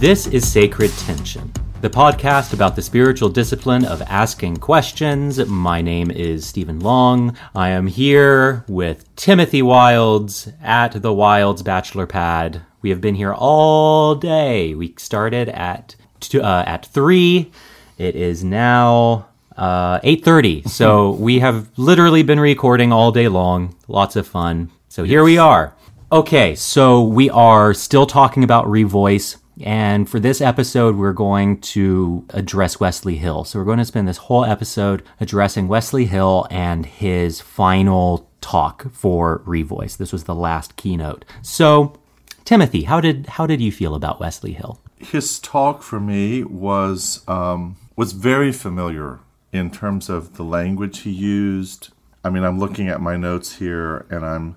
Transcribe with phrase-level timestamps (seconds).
[0.00, 5.44] This is Sacred Tension, the podcast about the spiritual discipline of asking questions.
[5.46, 7.36] My name is Stephen Long.
[7.54, 12.62] I am here with Timothy Wilds at the Wilds Bachelor Pad.
[12.80, 14.74] We have been here all day.
[14.74, 17.52] We started at two, uh, at three.
[17.98, 24.16] It is now uh, 8.30 so we have literally been recording all day long lots
[24.16, 25.74] of fun so here we are
[26.10, 32.24] okay so we are still talking about revoice and for this episode we're going to
[32.30, 33.44] address wesley hill.
[33.44, 38.92] So we're going to spend this whole episode addressing wesley hill and his final talk
[38.92, 39.96] for revoice.
[39.96, 41.24] This was the last keynote.
[41.42, 41.94] So
[42.44, 44.80] timothy how did how did you feel about wesley hill?
[44.98, 49.20] His talk for me was um, was very familiar
[49.52, 51.90] in terms of the language he used.
[52.22, 54.56] I mean, I'm looking at my notes here, and I'm,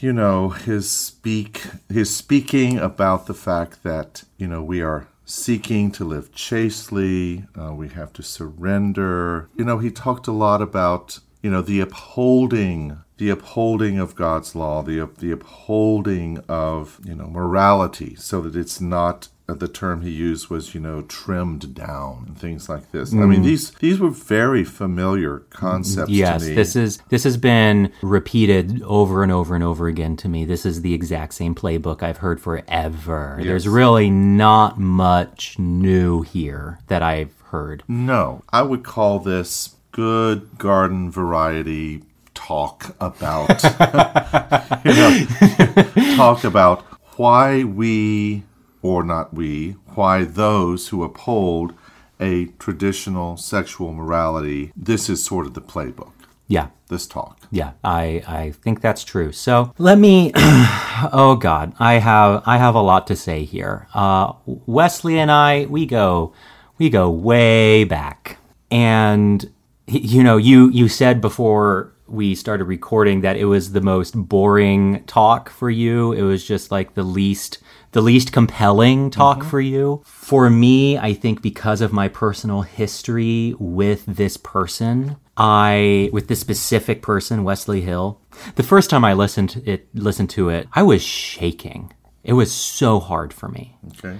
[0.00, 5.92] you know, his speak his speaking about the fact that you know we are seeking
[5.92, 9.48] to live chastely, uh, we have to surrender.
[9.56, 14.54] You know, he talked a lot about you know the upholding the upholding of God's
[14.54, 20.10] law, the the upholding of you know morality, so that it's not the term he
[20.10, 23.12] used was you know trimmed down and things like this.
[23.12, 23.22] Mm.
[23.22, 26.06] I mean these these were very familiar concepts.
[26.06, 26.18] To me.
[26.18, 30.44] Yes, this is this has been repeated over and over and over again to me.
[30.44, 33.36] This is the exact same playbook I've heard forever.
[33.38, 33.46] Yes.
[33.46, 37.82] There's really not much new here that I've heard.
[37.88, 42.02] No, I would call this good garden variety
[42.34, 43.62] talk about
[44.84, 46.82] you know, talk about
[47.16, 48.42] why we
[48.82, 51.74] or not we, why those who uphold
[52.18, 56.12] a traditional sexual morality, this is sort of the playbook.
[56.46, 56.68] Yeah.
[56.88, 57.38] This talk.
[57.52, 59.30] Yeah, I, I think that's true.
[59.30, 63.86] So let me oh God, I have I have a lot to say here.
[63.94, 66.34] Uh, Wesley and I, we go
[66.78, 68.38] we go way back.
[68.72, 69.48] And
[69.86, 75.04] you know, you you said before we started recording that it was the most boring
[75.04, 76.12] talk for you.
[76.12, 77.58] It was just like the least
[77.92, 79.48] the least compelling talk mm-hmm.
[79.48, 80.02] for you.
[80.04, 86.40] For me, I think because of my personal history with this person, I with this
[86.40, 88.20] specific person, Wesley Hill,
[88.56, 91.92] the first time I listened it listened to it, I was shaking.
[92.22, 93.76] It was so hard for me.
[93.98, 94.18] Okay.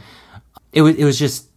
[0.72, 1.48] It was it was just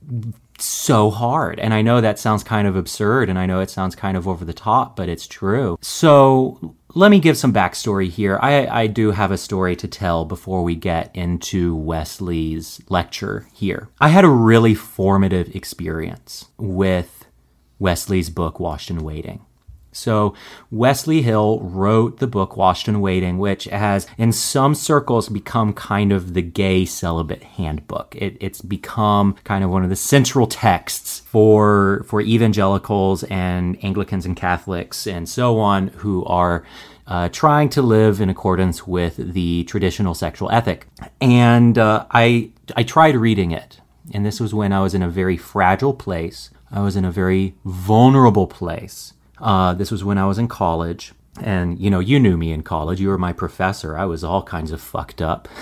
[0.60, 1.60] so hard.
[1.60, 4.28] And I know that sounds kind of absurd and I know it sounds kind of
[4.28, 5.78] over the top, but it's true.
[5.82, 8.38] So let me give some backstory here.
[8.42, 13.90] I, I do have a story to tell before we get into Wesley's lecture here.
[14.00, 17.26] I had a really formative experience with
[17.80, 19.46] Wesley's book, Washed and Waiting.
[19.94, 20.34] So
[20.72, 26.12] Wesley Hill wrote the book Washed and Waiting, which has in some circles become kind
[26.12, 28.16] of the gay celibate handbook.
[28.16, 34.26] It, it's become kind of one of the central texts for for evangelicals and Anglicans
[34.26, 36.66] and Catholics and so on who are
[37.08, 40.88] uh, trying to live in accordance with the traditional sexual ethic.
[41.22, 43.82] And uh, I I tried reading it,
[44.14, 46.50] and this was when I was in a very fragile place.
[46.72, 51.14] I was in a very vulnerable place uh, this was when I was in college.
[51.42, 53.02] And, you know, you knew me in college.
[53.02, 53.98] You were my professor.
[53.98, 55.48] I was all kinds of fucked up.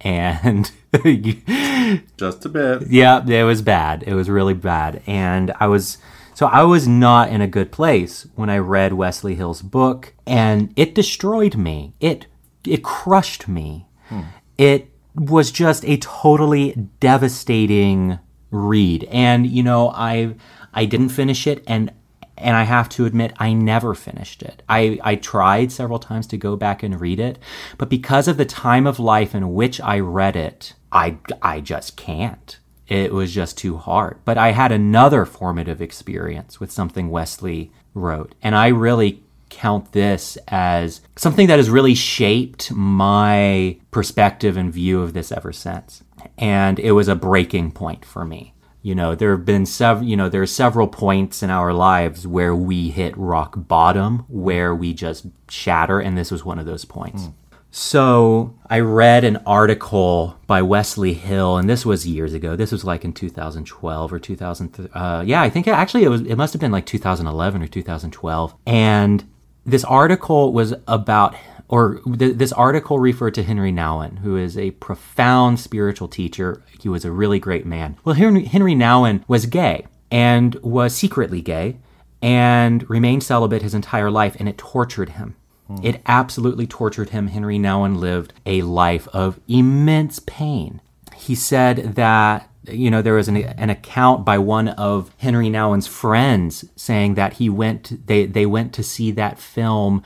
[0.00, 0.70] And
[2.16, 2.88] just a bit.
[2.88, 4.04] Yeah, it was bad.
[4.06, 5.02] It was really bad.
[5.06, 5.98] And I was,
[6.34, 10.14] so I was not in a good place when I read Wesley Hill's book.
[10.26, 11.92] And it destroyed me.
[12.00, 12.26] It,
[12.64, 13.86] it crushed me.
[14.08, 14.22] Hmm.
[14.56, 18.18] It was just a totally devastating
[18.50, 19.04] read.
[19.04, 20.36] And, you know, I,
[20.72, 21.62] I didn't finish it.
[21.66, 21.92] And
[22.38, 24.62] and I have to admit, I never finished it.
[24.68, 27.38] I, I tried several times to go back and read it,
[27.78, 31.96] but because of the time of life in which I read it, I, I just
[31.96, 32.58] can't.
[32.88, 34.18] It was just too hard.
[34.24, 40.36] But I had another formative experience with something Wesley wrote, and I really count this
[40.48, 46.02] as something that has really shaped my perspective and view of this ever since.
[46.36, 48.52] And it was a breaking point for me.
[48.86, 52.24] You know, there have been several, you know, there are several points in our lives
[52.24, 56.84] where we hit rock bottom, where we just shatter, and this was one of those
[56.84, 57.24] points.
[57.24, 57.32] Mm.
[57.72, 62.54] So I read an article by Wesley Hill, and this was years ago.
[62.54, 64.90] This was like in 2012 or 2000.
[64.94, 66.20] Uh, yeah, I think it, actually it was.
[66.20, 68.54] It must have been like 2011 or 2012.
[68.68, 69.28] And
[69.64, 71.34] this article was about
[71.68, 76.62] or th- this article referred to Henri Nouwen, who is a profound spiritual teacher.
[76.80, 77.96] He was a really great man.
[78.04, 81.78] Well, Henri, Henri Nouwen was gay and was secretly gay
[82.22, 85.36] and remained celibate his entire life, and it tortured him.
[85.66, 85.76] Hmm.
[85.82, 87.28] It absolutely tortured him.
[87.28, 90.80] Henri Nouwen lived a life of immense pain.
[91.14, 95.86] He said that you know, there was an, an account by one of Henri Nouwen's
[95.86, 100.02] friends saying that he went, they, they went to see that film,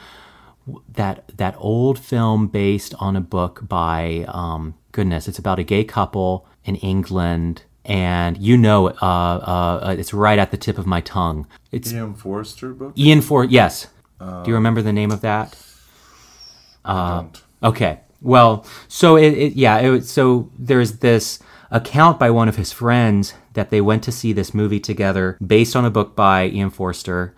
[0.92, 5.82] that, that old film based on a book by, um, goodness, it's about a gay
[5.82, 7.62] couple in England.
[7.84, 11.46] And you know, uh, uh, it's right at the tip of my tongue.
[11.72, 12.92] It's Ian Forster book?
[12.96, 13.42] Ian For.
[13.42, 13.88] Yes.
[14.20, 15.56] Do you remember the name of that?
[16.84, 17.24] Uh,
[17.62, 18.00] Okay.
[18.20, 21.38] Well, so it, it yeah, it, so there's this
[21.70, 25.74] account by one of his friends that they went to see this movie together based
[25.74, 27.34] on a book by Ian Forster.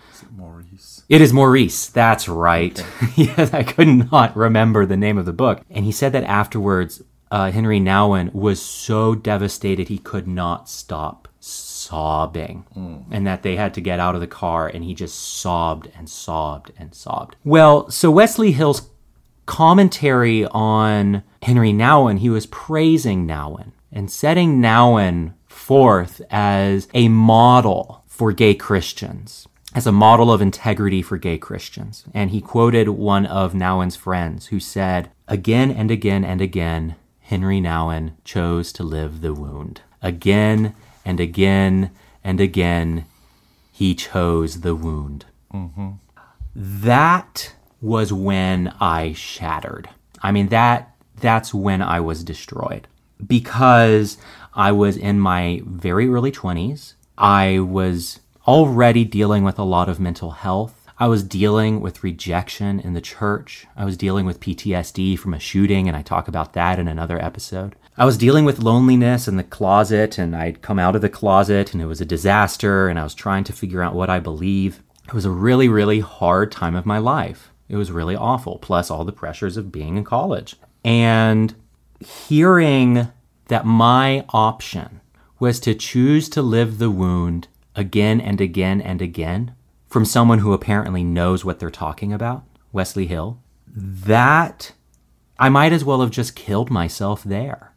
[1.13, 1.89] It is Maurice.
[1.89, 2.83] That's right.
[3.17, 5.61] yes, I could not remember the name of the book.
[5.69, 11.29] And he said that afterwards, uh, Henri Nouwen was so devastated he could not stop
[11.39, 12.65] sobbing.
[13.11, 16.09] And that they had to get out of the car and he just sobbed and
[16.09, 17.37] sobbed and sobbed.
[17.45, 18.89] Well, so Wesley Hill's
[19.45, 28.03] commentary on Henri Nouwen, he was praising Nouwen and setting Nouwen forth as a model
[28.07, 32.05] for gay Christians, as a model of integrity for gay Christians.
[32.13, 37.61] And he quoted one of Nouwen's friends who said, Again and again and again, Henri
[37.61, 39.83] Nouwen chose to live the wound.
[40.03, 40.75] Again
[41.05, 41.91] and again
[42.23, 43.07] and again,
[43.73, 45.27] he chose the wound.
[45.53, 45.93] Mm-hmm.
[46.55, 49.89] That was when I shattered.
[50.23, 52.87] I mean that that's when I was destroyed
[53.27, 54.19] because
[54.55, 56.95] I was in my very early 20s.
[57.17, 60.89] I was already dealing with a lot of mental health.
[60.99, 63.67] I was dealing with rejection in the church.
[63.77, 67.23] I was dealing with PTSD from a shooting, and I talk about that in another
[67.23, 67.75] episode.
[67.97, 71.73] I was dealing with loneliness in the closet, and I'd come out of the closet,
[71.73, 74.83] and it was a disaster, and I was trying to figure out what I believe.
[75.07, 77.53] It was a really, really hard time of my life.
[77.69, 80.57] It was really awful, plus all the pressures of being in college.
[80.85, 81.55] And
[82.01, 83.09] hearing
[83.49, 85.01] that my option
[85.39, 89.55] was to choose to live the wound again and again and again
[89.89, 94.73] from someone who apparently knows what they're talking about, Wesley Hill, that
[95.39, 97.73] I might as well have just killed myself there.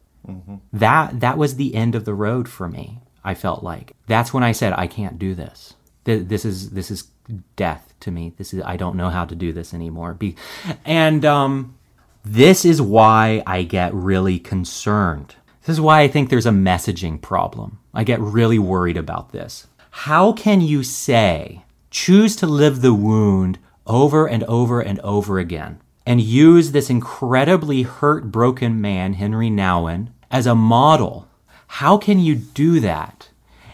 [0.74, 3.00] That that was the end of the road for me.
[3.24, 5.74] I felt like that's when I said I can't do this.
[6.06, 7.10] Th- This is this is
[7.56, 8.34] death to me.
[8.38, 10.14] This is I don't know how to do this anymore.
[10.16, 10.36] Be,
[10.84, 11.76] and um,
[12.24, 15.36] this is why I get really concerned.
[15.62, 17.80] This is why I think there's a messaging problem.
[17.94, 19.68] I get really worried about this.
[20.00, 23.58] How can you say, choose to live the wound
[23.88, 30.10] over and over and over again, and use this incredibly hurt, broken man, Henri Nouwen,
[30.30, 31.28] as a model?
[31.68, 33.30] How can you do that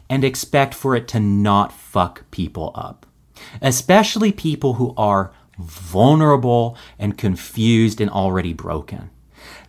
[0.09, 3.07] and expect for it to not fuck people up?
[3.59, 9.09] Especially people who are vulnerable and confused and already broken.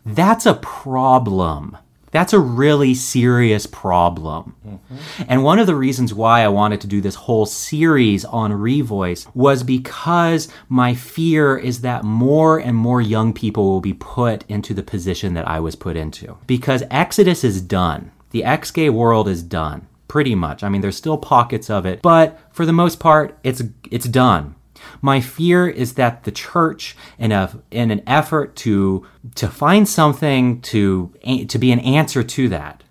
[0.04, 1.78] That's a problem.
[2.12, 4.55] That's a really serious problem.
[4.67, 5.23] Mm-hmm.
[5.29, 9.26] And one of the reasons why I wanted to do this whole series on Revoice
[9.35, 14.75] was because my fear is that more and more young people will be put into
[14.75, 16.37] the position that I was put into.
[16.47, 18.12] Because Exodus is done.
[18.31, 19.88] The ex gay world is done.
[20.07, 20.62] Pretty much.
[20.62, 24.54] I mean, there's still pockets of it, but for the most part, it's, it's done.
[25.02, 29.04] My fear is that the church, in a in an effort to
[29.35, 31.12] to find something to
[31.49, 32.85] to be an answer to that,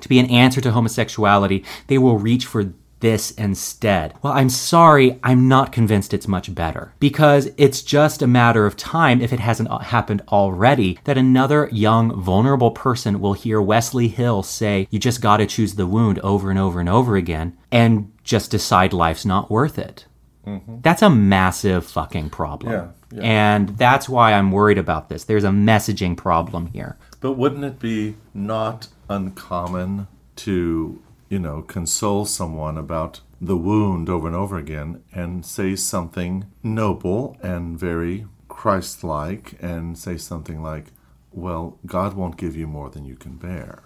[0.00, 4.14] to be an answer to homosexuality, they will reach for this instead.
[4.22, 8.76] Well, I'm sorry, I'm not convinced it's much better because it's just a matter of
[8.76, 14.08] time if it hasn't uh, happened already that another young vulnerable person will hear Wesley
[14.08, 17.56] Hill say, "You just got to choose the wound over and over and over again,"
[17.70, 20.06] and just decide life's not worth it.
[20.46, 20.80] Mm-hmm.
[20.82, 22.72] That's a massive fucking problem.
[22.72, 23.22] Yeah, yeah.
[23.22, 25.24] And that's why I'm worried about this.
[25.24, 26.96] There's a messaging problem here.
[27.20, 34.26] But wouldn't it be not uncommon to, you know, console someone about the wound over
[34.26, 40.86] and over again and say something noble and very Christ like and say something like,
[41.32, 43.82] well, God won't give you more than you can bear.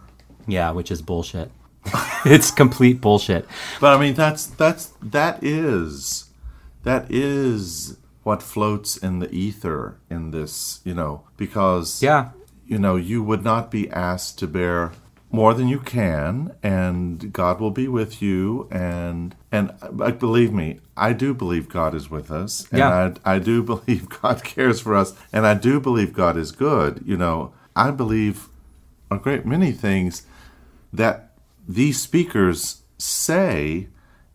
[0.46, 1.50] Yeah, which is bullshit.
[2.24, 3.46] it's complete bullshit.
[3.80, 6.25] But I mean that's that's that is
[6.86, 12.30] that is what floats in the ether in this, you know, because Yeah.
[12.66, 14.92] you know, you would not be asked to bear
[15.30, 20.68] more than you can and God will be with you and and uh, believe me,
[20.96, 23.12] I do believe God is with us and Yeah.
[23.24, 27.02] I I do believe God cares for us and I do believe God is good,
[27.04, 27.52] you know.
[27.74, 28.48] I believe
[29.10, 30.22] a great many things
[30.92, 31.32] that
[31.68, 33.88] these speakers say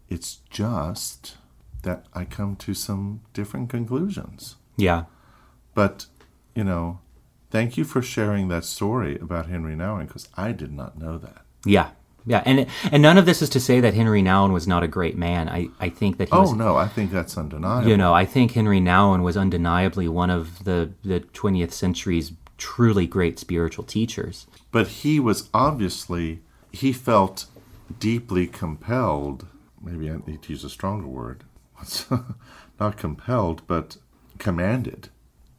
[0.10, 1.38] it's just
[1.83, 4.55] that I come to some different conclusions.
[4.77, 5.05] Yeah.
[5.73, 6.05] But,
[6.55, 7.00] you know,
[7.50, 11.41] thank you for sharing that story about Henri Nouwen because I did not know that.
[11.65, 11.91] Yeah.
[12.23, 14.88] Yeah, and and none of this is to say that Henri Nouwen was not a
[14.88, 15.50] great man.
[15.50, 17.89] I, I think that he Oh was no, I think that's undeniable.
[17.89, 23.07] you know, I think Henri Nouwen was undeniably one of the the 20th century's truly
[23.07, 24.45] great spiritual teachers.
[24.71, 27.47] But he was obviously he felt
[27.97, 29.47] deeply compelled.
[29.81, 31.43] Maybe I need to use a stronger word.
[32.79, 33.97] Not compelled, but
[34.38, 35.09] commanded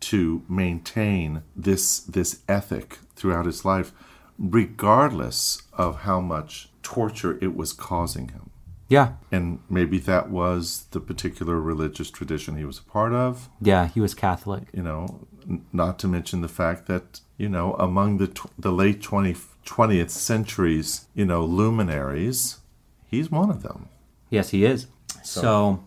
[0.01, 3.93] to maintain this this ethic throughout his life,
[4.39, 8.51] regardless of how much torture it was causing him.
[8.89, 9.13] Yeah.
[9.31, 13.49] And maybe that was the particular religious tradition he was a part of.
[13.61, 14.65] Yeah, he was Catholic.
[14.75, 18.73] You know, n- not to mention the fact that you know among the tw- the
[18.73, 22.59] late 20, 20th century's you know luminaries,
[23.07, 23.89] he's one of them.
[24.29, 24.89] Yes, he is.
[25.23, 25.85] So,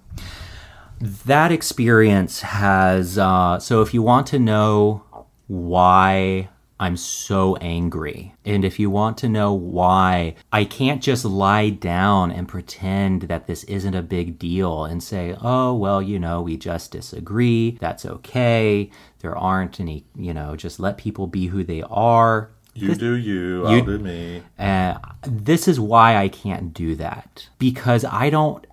[1.00, 3.18] that experience has.
[3.18, 5.04] Uh, so, if you want to know
[5.48, 11.70] why I'm so angry, and if you want to know why I can't just lie
[11.70, 16.42] down and pretend that this isn't a big deal and say, oh, well, you know,
[16.42, 17.78] we just disagree.
[17.80, 18.90] That's okay.
[19.20, 22.52] There aren't any, you know, just let people be who they are.
[22.77, 24.44] You do you, I'll do me.
[24.60, 28.65] Uh, this is why I can't do that because I don't,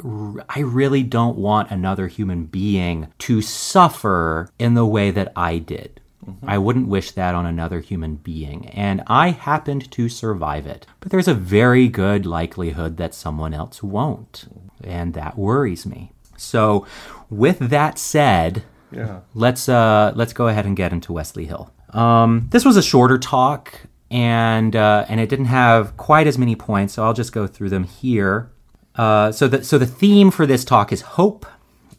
[0.49, 6.00] I really don't want another human being to suffer in the way that I did.
[6.47, 10.87] I wouldn't wish that on another human being, and I happened to survive it.
[11.00, 14.44] But there's a very good likelihood that someone else won't,
[14.85, 16.12] and that worries me.
[16.37, 16.87] So,
[17.28, 19.21] with that said, Yeah.
[19.35, 21.73] let's uh, let's go ahead and get into Wesley Hill.
[21.90, 23.80] Um, this was a shorter talk,
[24.12, 27.71] and uh, and it didn't have quite as many points, so I'll just go through
[27.71, 28.50] them here.
[28.95, 31.47] Uh, so the so the theme for this talk is hope,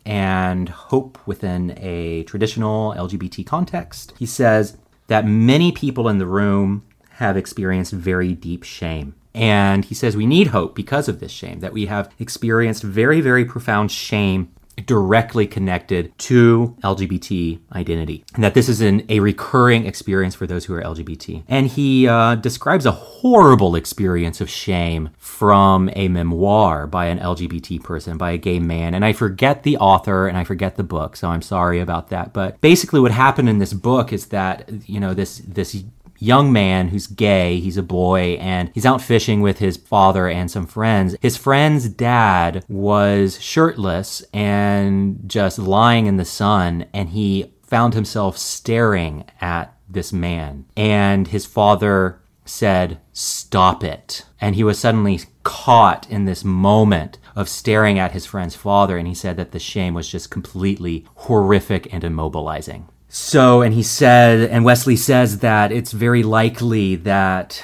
[0.05, 4.13] and hope within a traditional LGBT context.
[4.20, 4.77] He says
[5.08, 9.15] that many people in the room have experienced very deep shame.
[9.36, 13.20] And he says we need hope because of this shame, that we have experienced very,
[13.22, 14.51] very profound shame
[14.86, 20.65] directly connected to LGBT identity, and that this is an, a recurring experience for those
[20.65, 21.44] who are LGBT.
[21.48, 27.84] And he uh, describes a horrible experience of shame from a memoir by an LGBT
[27.84, 28.94] person, by a gay man.
[28.94, 32.34] And I forget the author and I forget the book, so I'm sorry about that.
[32.34, 35.84] But basically, what happened in this book is that you know this this
[36.24, 37.60] young man who's gay.
[37.60, 41.15] He's a boy and he's out fishing with his father and some friends.
[41.22, 48.38] His friend's dad was shirtless and just lying in the sun and he found himself
[48.38, 50.65] staring at this man.
[50.77, 54.25] And his father said, Stop it.
[54.39, 58.98] And he was suddenly caught in this moment of staring at his friend's father.
[58.98, 62.86] And he said that the shame was just completely horrific and immobilizing.
[63.15, 67.63] So, and he said, and Wesley says that it's very likely that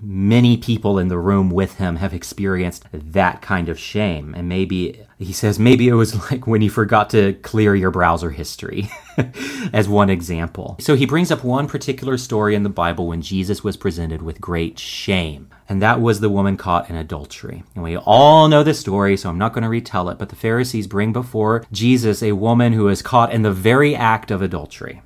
[0.00, 4.32] many people in the room with him have experienced that kind of shame.
[4.34, 8.30] And maybe, he says, maybe it was like when you forgot to clear your browser
[8.30, 8.90] history,
[9.72, 10.76] as one example.
[10.80, 14.40] So he brings up one particular story in the Bible when Jesus was presented with
[14.40, 15.50] great shame.
[15.68, 17.62] And that was the woman caught in adultery.
[17.74, 20.18] And we all know the story, so I'm not going to retell it.
[20.18, 24.30] But the Pharisees bring before Jesus a woman who is caught in the very act
[24.30, 25.02] of adultery.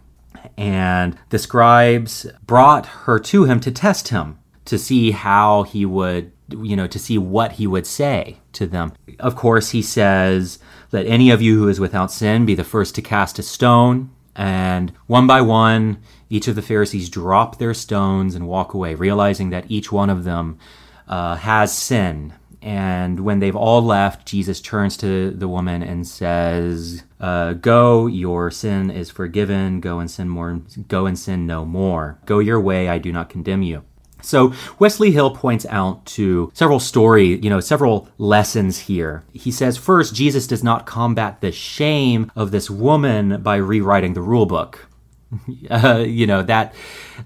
[0.57, 6.33] And the scribes brought her to him to test him, to see how he would,
[6.49, 8.93] you know, to see what he would say to them.
[9.19, 10.59] Of course, he says,
[10.93, 14.11] Let any of you who is without sin be the first to cast a stone.
[14.35, 15.99] And one by one,
[16.29, 20.25] each of the Pharisees drop their stones and walk away, realizing that each one of
[20.25, 20.59] them
[21.09, 22.35] uh, has sin.
[22.61, 28.51] And when they've all left, Jesus turns to the woman and says, uh, "Go, your
[28.51, 29.81] sin is forgiven.
[29.81, 30.61] Go and sin more.
[30.89, 32.19] Go and sin no more.
[32.27, 32.89] Go your way.
[32.89, 33.85] I do not condemn you."
[34.27, 39.23] So Wesley Hill points out to several story, you know, several lessons here.
[39.33, 44.23] He says first, Jesus does not combat the shame of this woman by rewriting the
[44.23, 44.87] rule book.
[45.69, 46.73] Uh, you know that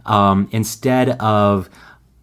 [0.06, 1.68] um, instead of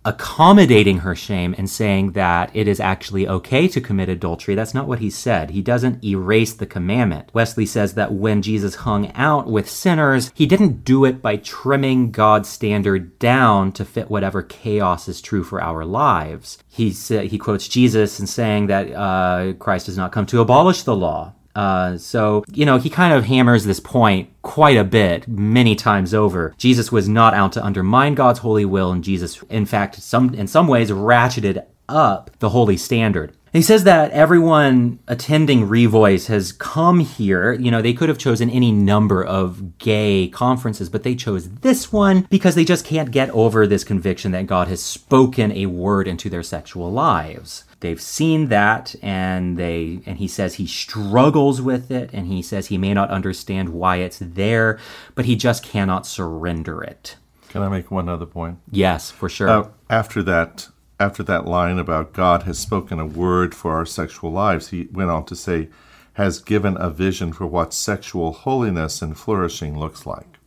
[0.06, 4.56] accommodating her shame and saying that it is actually okay to commit adultery.
[4.56, 5.50] That's not what he said.
[5.52, 7.30] He doesn't erase the commandment.
[7.34, 12.12] Wesley says that when Jesus hung out with sinners, he didn't do it by trimming
[12.12, 16.58] God's standard down to fit whatever chaos is true for our lives.
[16.70, 20.96] He, he quotes Jesus and saying that uh, Christ does not come to abolish the
[20.96, 21.34] law.
[21.58, 26.14] Uh, so, you know, he kind of hammers this point quite a bit, many times
[26.14, 26.54] over.
[26.60, 30.46] Jesus was not out to undermine God's holy will, and Jesus, in fact, some in
[30.46, 33.34] some ways ratcheted up the holy standard.
[33.54, 37.54] He says that everyone attending Revoice has come here.
[37.54, 41.92] You know, they could have chosen any number of gay conferences, but they chose this
[41.92, 46.08] one because they just can't get over this conviction that God has spoken a word
[46.08, 47.64] into their sexual lives.
[47.80, 52.68] They've seen that and they and he says he struggles with it and he says
[52.68, 54.80] he may not understand why it's there,
[55.14, 57.18] but he just cannot surrender it.
[57.50, 58.60] Can I make one other point?
[58.72, 59.50] Yes, for sure.
[59.50, 60.70] Uh, after that,
[61.00, 65.12] after that line about God has spoken a word for our sexual lives, he went
[65.12, 65.70] on to say,
[66.14, 70.40] has given a vision for what sexual holiness and flourishing looks like.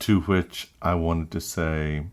[0.00, 2.06] To which I wanted to say,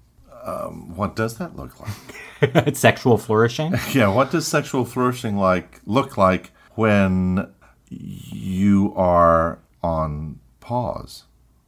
[0.46, 2.76] um, what does that look like?
[2.78, 3.74] Sexual flourishing?
[3.94, 7.52] yeah, what does sexual flourishing like look like when
[7.90, 11.24] you are on pause?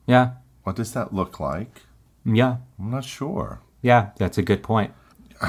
[0.05, 0.31] Yeah.
[0.63, 1.81] What does that look like?
[2.23, 2.57] Yeah.
[2.77, 3.61] I'm not sure.
[3.81, 4.93] Yeah, that's a good point.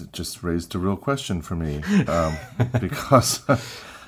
[0.00, 2.36] It just raised a real question for me um,
[2.80, 3.42] because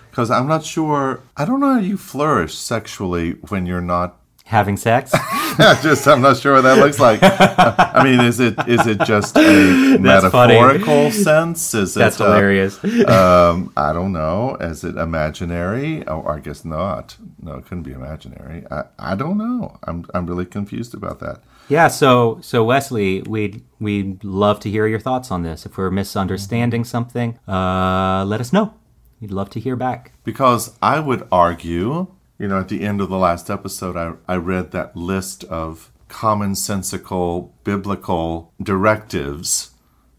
[0.08, 1.20] because I'm not sure.
[1.36, 4.21] I don't know how you flourish sexually when you're not.
[4.44, 5.12] Having sex?
[5.82, 7.20] just I'm not sure what that looks like.
[7.22, 10.54] I mean, is it is it just a That's funny.
[10.54, 11.74] metaphorical sense?
[11.74, 12.82] Is That's it uh, hilarious.
[13.06, 14.56] um, I don't know.
[14.60, 16.06] Is it imaginary?
[16.06, 17.16] Oh, I guess not.
[17.40, 18.64] No, it couldn't be imaginary.
[18.70, 19.78] I, I don't know.
[19.84, 21.42] I'm I'm really confused about that.
[21.68, 25.66] Yeah, so so Wesley, we'd we'd love to hear your thoughts on this.
[25.66, 28.74] If we're misunderstanding something, uh, let us know.
[29.20, 30.12] We'd love to hear back.
[30.24, 32.08] Because I would argue,
[32.42, 35.92] you know, at the end of the last episode, I, I read that list of
[36.08, 39.70] commonsensical biblical directives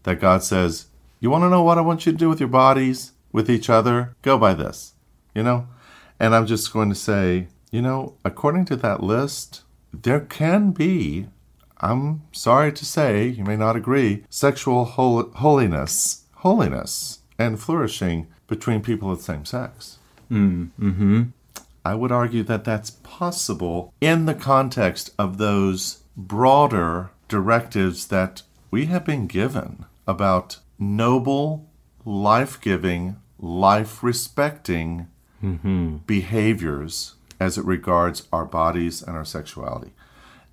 [0.04, 0.86] that God says,
[1.20, 3.68] You want to know what I want you to do with your bodies, with each
[3.68, 4.16] other?
[4.22, 4.94] Go by this,
[5.34, 5.68] you know?
[6.18, 9.60] And I'm just going to say, you know, according to that list,
[9.92, 11.26] there can be,
[11.82, 18.80] I'm sorry to say, you may not agree, sexual hol- holiness, holiness, and flourishing between
[18.80, 19.98] people of the same sex.
[20.30, 21.24] Hmm, mm-hmm.
[21.84, 28.86] I would argue that that's possible in the context of those broader directives that we
[28.86, 31.68] have been given about noble,
[32.04, 35.08] life giving, life respecting
[36.06, 39.92] behaviors as it regards our bodies and our sexuality.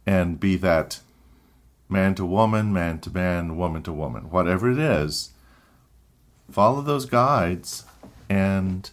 [0.06, 1.00] And be that
[1.88, 5.30] man to woman, man to man, woman to woman, whatever it is,
[6.50, 7.86] follow those guides
[8.30, 8.90] and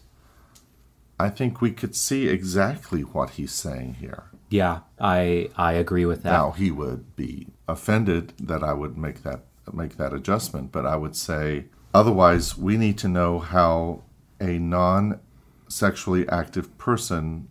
[1.19, 4.25] I think we could see exactly what he's saying here.
[4.51, 6.33] Yeah, I I agree with that.
[6.33, 10.97] Now he would be offended that I would make that make that adjustment, but I
[10.97, 14.05] would say otherwise we need to know how
[14.41, 17.49] a non-sexually active person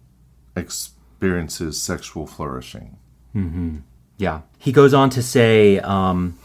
[0.56, 2.97] experiences sexual flourishing.
[4.17, 4.41] Yeah.
[4.58, 6.39] He goes on to say, um,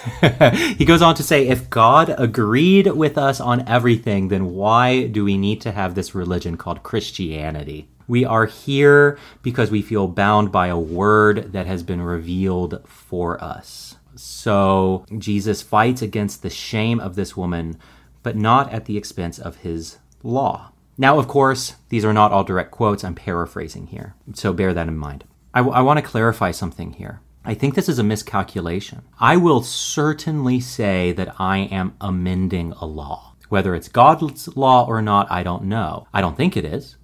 [0.76, 5.24] he goes on to say, if God agreed with us on everything, then why do
[5.24, 7.88] we need to have this religion called Christianity?
[8.08, 13.42] We are here because we feel bound by a word that has been revealed for
[13.42, 13.96] us.
[14.16, 17.78] So Jesus fights against the shame of this woman,
[18.22, 20.72] but not at the expense of his law.
[20.98, 23.04] Now, of course, these are not all direct quotes.
[23.04, 24.14] I'm paraphrasing here.
[24.34, 25.24] So bear that in mind.
[25.54, 27.20] I, want to clarify something here.
[27.44, 29.02] I think this is a miscalculation.
[29.18, 33.34] I will certainly say that I am amending a law.
[33.48, 36.06] Whether it's God's law or not, I don't know.
[36.12, 36.96] I don't think it is.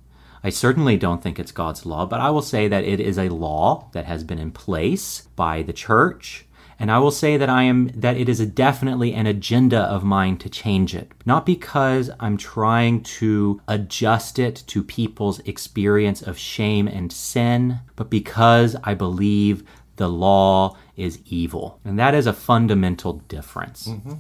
[0.45, 3.31] I certainly don't think it's God's law, but I will say that it is a
[3.31, 6.47] law that has been in place by the church.
[6.79, 10.37] And I will say that I am that it is definitely an agenda of mine
[10.39, 11.11] to change it.
[11.25, 18.11] Not because I'm trying to adjust it to people's experience of shame and sin, but
[18.11, 19.65] because I believe
[19.97, 21.79] the law is evil.
[21.85, 23.89] And that is a fundamental difference.
[23.89, 24.15] Mm-hmm.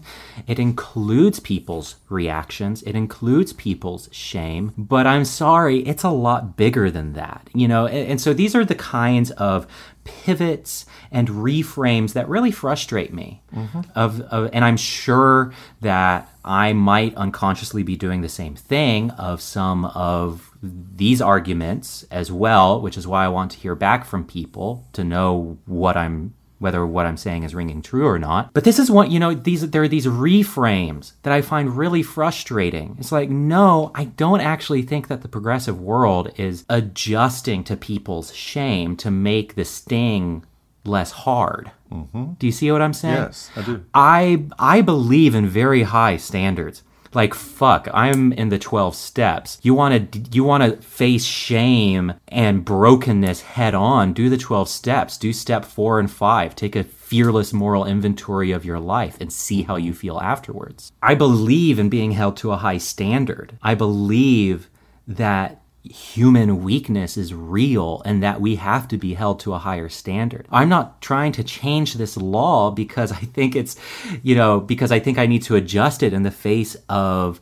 [0.47, 6.91] It includes people's reactions, it includes people's shame, but I'm sorry, it's a lot bigger
[6.91, 7.49] than that.
[7.55, 9.67] You know, and, and so these are the kinds of
[10.05, 13.43] pivots and reframes that really frustrate me.
[13.55, 13.81] Mm-hmm.
[13.95, 19.41] Of, of and I'm sure that I might unconsciously be doing the same thing of
[19.41, 20.56] some of
[20.95, 25.05] these arguments as well, which is why I want to hear back from people to
[25.05, 28.53] know what I'm whether what I'm saying is ringing true or not.
[28.55, 32.03] But this is what, you know, these there are these reframes that I find really
[32.03, 32.97] frustrating.
[32.99, 38.35] It's like, no, I don't actually think that the progressive world is adjusting to people's
[38.35, 40.45] shame to make the sting
[40.85, 41.71] less hard.
[41.93, 42.33] Mm-hmm.
[42.39, 43.17] Do you see what I'm saying?
[43.17, 43.85] Yes, I do.
[43.95, 46.83] I I believe in very high standards.
[47.17, 49.59] Like fuck, I'm in the 12 steps.
[49.63, 54.13] You want to you want to face shame and brokenness head on.
[54.13, 55.17] Do the 12 steps.
[55.17, 56.55] Do step 4 and 5.
[56.55, 60.93] Take a fearless moral inventory of your life and see how you feel afterwards.
[61.01, 63.57] I believe in being held to a high standard.
[63.63, 64.69] I believe
[65.09, 69.89] that human weakness is real and that we have to be held to a higher
[69.89, 70.47] standard.
[70.51, 73.77] I'm not trying to change this law because I think it's,
[74.23, 77.41] you know, because I think I need to adjust it in the face of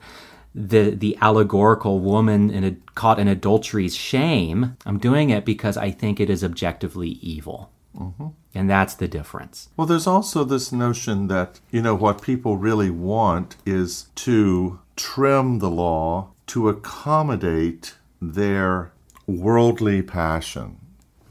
[0.55, 4.77] the the allegorical woman in a, caught in adultery's shame.
[4.87, 7.71] I'm doing it because I think it is objectively evil.
[7.99, 8.29] Mm-hmm.
[8.55, 9.69] And that's the difference.
[9.77, 15.59] Well, there's also this notion that, you know, what people really want is to trim
[15.59, 17.95] the law to accommodate
[18.33, 18.93] their
[19.27, 20.79] worldly passion,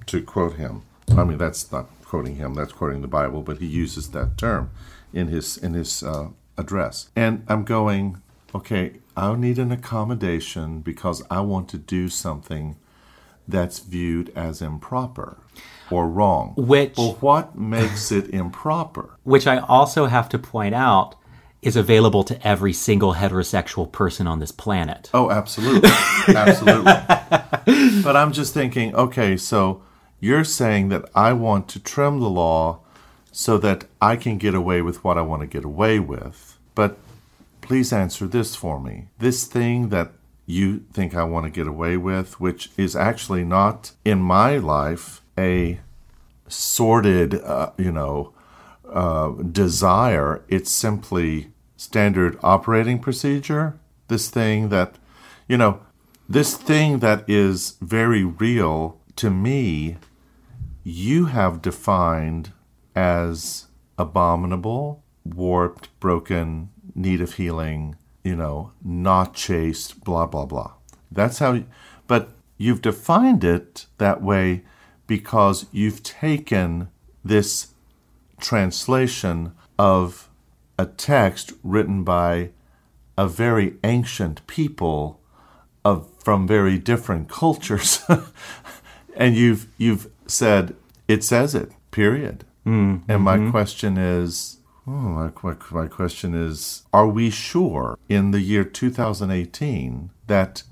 [0.07, 0.83] to quote him.
[1.09, 4.69] I mean, that's not quoting him, that's quoting the Bible, but he uses that term
[5.13, 7.09] in his, in his uh, address.
[7.15, 8.21] And I'm going,
[8.53, 12.75] okay, I'll need an accommodation because I want to do something
[13.47, 15.37] that's viewed as improper
[15.91, 16.53] or wrong.
[16.55, 19.17] Which- well, what makes it improper?
[19.23, 21.15] Which I also have to point out
[21.65, 25.09] is available to every single heterosexual person on this planet.
[25.13, 25.89] Oh, absolutely,
[26.27, 26.83] absolutely.
[28.03, 29.81] but I'm just thinking, okay, so
[30.19, 32.79] you're saying that I want to trim the law
[33.31, 36.57] so that I can get away with what I want to get away with.
[36.75, 36.97] But
[37.61, 39.07] please answer this for me.
[39.19, 40.11] This thing that
[40.45, 45.21] you think I want to get away with, which is actually not in my life
[45.37, 45.79] a
[46.47, 48.33] sordid, uh, you know,
[48.93, 50.43] uh, desire.
[50.47, 53.79] It's simply standard operating procedure.
[54.07, 54.95] This thing that,
[55.47, 55.81] you know,
[56.29, 59.97] this thing that is very real to me,
[60.83, 62.51] you have defined
[62.95, 70.73] as abominable, warped, broken, need of healing, you know, not chaste, blah, blah, blah.
[71.11, 71.63] That's how,
[72.07, 74.63] but you've defined it that way
[75.07, 76.89] because you've taken
[77.23, 77.72] this
[78.43, 80.29] translation of
[80.77, 82.51] a text written by
[83.17, 85.19] a very ancient people
[85.83, 88.01] of from very different cultures.
[89.15, 90.75] And you've you've said
[91.07, 92.45] it says it period.
[92.65, 93.11] Mm-hmm.
[93.11, 93.51] And my mm-hmm.
[93.51, 100.09] question is oh, my, my, my question is are we sure in the year 2018
[100.27, 100.63] that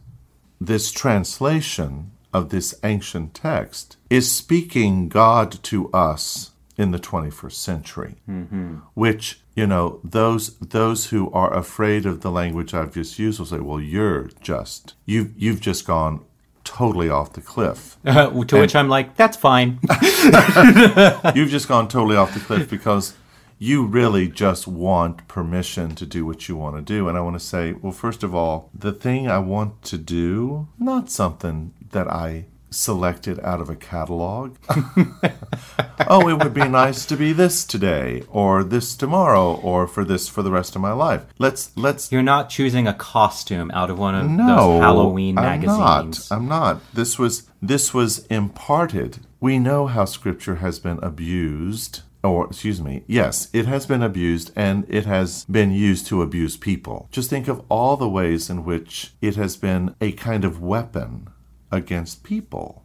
[0.59, 6.50] this translation of this ancient text is speaking God to us
[6.81, 8.77] in the 21st century, mm-hmm.
[8.95, 13.45] which you know those those who are afraid of the language I've just used will
[13.45, 16.25] say, "Well, you're just you you've just gone
[16.63, 17.97] totally off the cliff.
[18.03, 19.79] to which I'm like, that's fine.
[21.35, 23.15] you've just gone totally off the cliff because."
[23.63, 27.07] You really just want permission to do what you want to do.
[27.07, 30.67] And I want to say, well, first of all, the thing I want to do,
[30.79, 34.55] not something that I selected out of a catalog.
[36.07, 40.27] oh, it would be nice to be this today or this tomorrow or for this
[40.27, 41.25] for the rest of my life.
[41.37, 45.43] Let's let's You're not choosing a costume out of one of no those Halloween I'm
[45.43, 46.29] magazines.
[46.31, 46.37] not.
[46.37, 46.81] I'm not.
[46.93, 49.19] This was this was imparted.
[49.39, 54.51] We know how scripture has been abused or excuse me, yes, it has been abused
[54.55, 57.07] and it has been used to abuse people.
[57.11, 61.29] Just think of all the ways in which it has been a kind of weapon
[61.71, 62.83] against people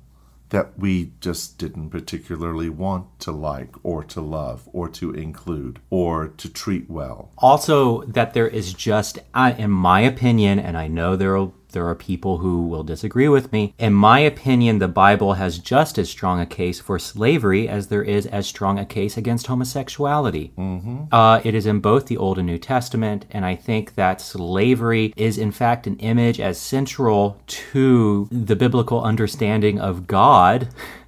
[0.51, 6.29] that we just didn't particularly want to like or to love or to include or
[6.29, 7.33] to treat well.
[7.39, 9.19] also that there is just
[9.59, 13.53] in my opinion and i know there are there are people who will disagree with
[13.53, 13.75] me.
[13.79, 18.03] In my opinion the bible has just as strong a case for slavery as there
[18.03, 20.53] is as strong a case against homosexuality.
[21.13, 25.13] Uh, it is in both the old and new testament and i think that slavery
[25.17, 30.69] is in fact an image as central to the biblical understanding of god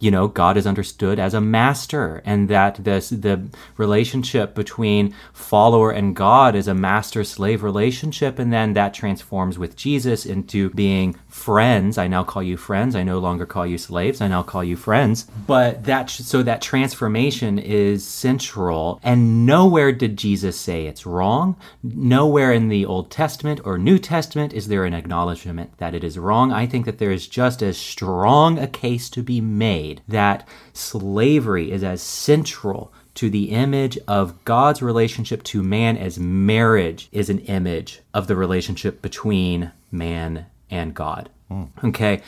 [0.00, 5.90] you know god is understood as a master and that this the relationship between follower
[5.90, 11.16] and god is a master slave relationship and then that transforms with jesus into being
[11.38, 11.96] friends.
[11.96, 12.94] I now call you friends.
[12.96, 14.20] I no longer call you slaves.
[14.20, 15.26] I now call you friends.
[15.46, 21.56] But that so that transformation is central and nowhere did jesus say it's wrong.
[21.82, 26.18] Nowhere in the old testament or new testament is there an acknowledgement that it is
[26.18, 26.52] wrong.
[26.52, 31.70] I think that there is just as strong a case to be made that slavery
[31.70, 37.40] is as central to the image of God's relationship to man as marriage is an
[37.40, 41.28] image of the relationship between man and God.
[41.48, 41.64] Hmm.
[41.82, 42.22] Okay.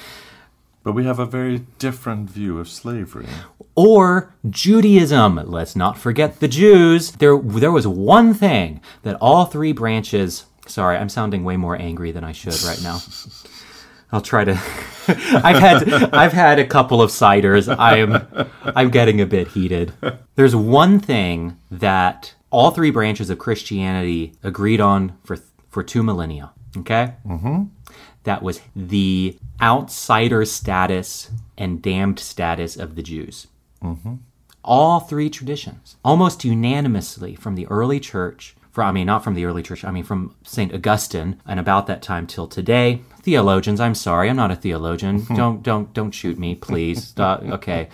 [0.83, 3.27] But we have a very different view of slavery.
[3.75, 5.37] Or Judaism.
[5.37, 7.13] Let's not forget the Jews.
[7.13, 10.47] There, there was one thing that all three branches.
[10.67, 12.99] Sorry, I'm sounding way more angry than I should right now.
[14.13, 14.53] I'll try to.
[15.09, 17.75] I've had I've had a couple of ciders.
[17.79, 18.27] I'm
[18.65, 19.93] I'm getting a bit heated.
[20.37, 26.53] There's one thing that all three branches of Christianity agreed on for for two millennia.
[26.77, 27.15] Okay.
[27.27, 27.65] Mm-hmm.
[28.25, 33.47] That was the outsider status and damned status of the Jews.
[33.83, 34.17] Mm-hmm.
[34.63, 39.47] All three traditions, almost unanimously from the early church, from I mean not from the
[39.47, 43.03] early church, I mean from Saint Augustine and about that time till today.
[43.23, 45.21] Theologians, I'm sorry, I'm not a theologian.
[45.21, 45.37] Hmm.
[45.37, 47.15] don't don't don't shoot me, please.
[47.21, 47.89] Okay,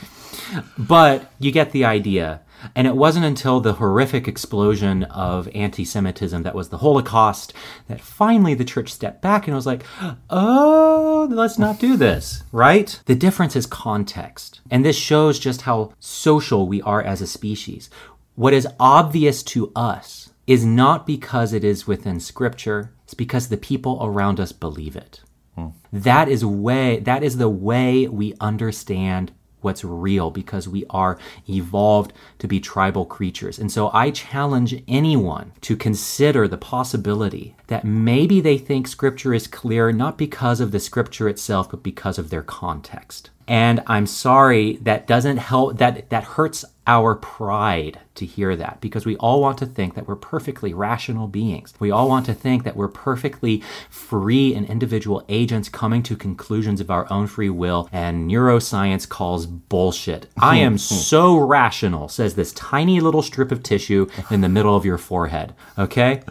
[0.78, 2.42] but you get the idea.
[2.74, 7.52] And it wasn't until the horrific explosion of anti Semitism that was the Holocaust
[7.88, 9.84] that finally the church stepped back and was like,
[10.30, 12.98] oh, let's not do this, right?
[13.06, 14.60] The difference is context.
[14.70, 17.90] And this shows just how social we are as a species.
[18.34, 23.56] What is obvious to us is not because it is within scripture, it's because the
[23.56, 25.22] people around us believe it.
[25.54, 25.68] Hmm.
[25.92, 29.32] That is way that is the way we understand
[29.66, 33.58] what's real because we are evolved to be tribal creatures.
[33.58, 39.48] And so I challenge anyone to consider the possibility that maybe they think scripture is
[39.48, 43.30] clear not because of the scripture itself, but because of their context.
[43.48, 49.04] And I'm sorry that doesn't help that that hurts our pride to hear that because
[49.04, 51.74] we all want to think that we're perfectly rational beings.
[51.78, 56.80] We all want to think that we're perfectly free and individual agents coming to conclusions
[56.80, 60.28] of our own free will and neuroscience calls bullshit.
[60.38, 64.84] I am so rational, says this tiny little strip of tissue in the middle of
[64.84, 65.54] your forehead.
[65.76, 66.22] Okay?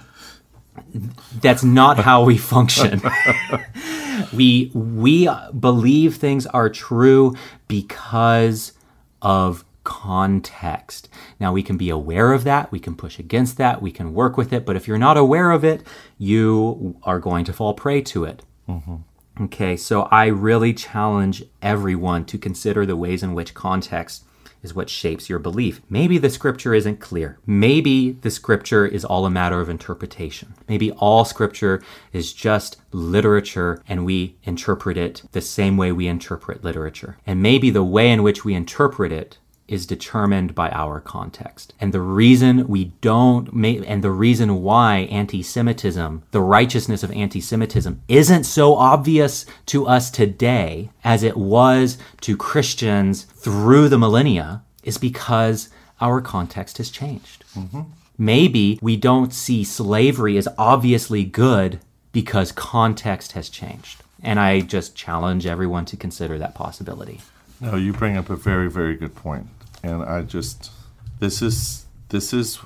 [1.41, 3.01] That's not how we function.
[4.33, 7.35] we we believe things are true
[7.67, 8.73] because
[9.21, 11.07] of context.
[11.39, 14.35] Now we can be aware of that, we can push against that, we can work
[14.35, 18.01] with it, but if you're not aware of it, you are going to fall prey
[18.01, 18.43] to it.
[18.67, 18.95] Mm-hmm.
[19.41, 24.25] Okay, so I really challenge everyone to consider the ways in which context
[24.65, 25.81] is what shapes your belief.
[25.89, 27.37] Maybe the scripture isn't clear.
[27.45, 30.55] Maybe the scripture is all a matter of interpretation.
[30.67, 36.63] Maybe all scripture is just literature and we interpret it the same way we interpret
[36.63, 37.17] literature.
[37.27, 41.73] And maybe the way in which we interpret it is determined by our context.
[41.79, 47.11] And the reason we don't make, and the reason why anti Semitism, the righteousness of
[47.11, 53.97] anti Semitism, isn't so obvious to us today as it was to Christians through the
[53.97, 57.43] millennia is because our context has changed.
[57.55, 57.81] Mm-hmm.
[58.17, 61.79] Maybe we don't see slavery as obviously good
[62.11, 64.01] because context has changed.
[64.23, 67.21] And I just challenge everyone to consider that possibility.
[67.59, 69.47] No, you bring up a very, very good point,
[69.85, 70.71] and I just
[71.19, 72.59] this is this is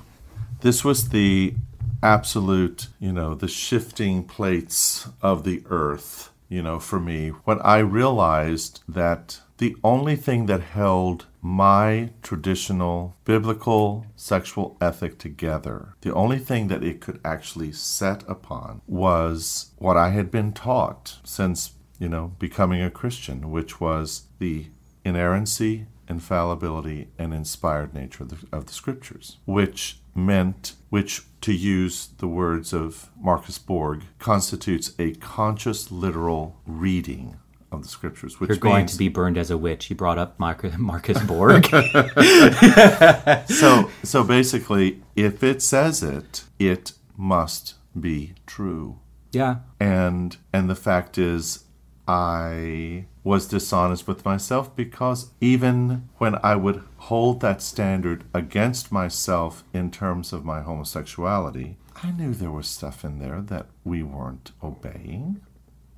[0.60, 1.54] this was the
[2.02, 7.28] absolute, you know, the shifting plates of the earth, you know, for me.
[7.44, 15.94] When I realized that the only thing that held my traditional biblical sexual ethic together,
[16.00, 21.18] the only thing that it could actually set upon was what I had been taught
[21.24, 24.66] since, you know, becoming a Christian, which was the
[25.04, 32.08] inerrancy, infallibility, and inspired nature of the, of the scriptures, which meant, which, to use
[32.18, 37.38] the words of Marcus Borg, constitutes a conscious, literal reading
[37.72, 38.40] of the scriptures.
[38.40, 39.86] Which You're going means- to be burned as a witch.
[39.86, 41.66] He brought up Marcus, Marcus Borg.
[43.46, 48.98] so so basically if it says it it must be true
[49.32, 49.56] yeah.
[49.78, 51.64] and and the fact is
[52.08, 59.62] i was dishonest with myself because even when i would hold that standard against myself
[59.74, 64.52] in terms of my homosexuality i knew there was stuff in there that we weren't
[64.62, 65.40] obeying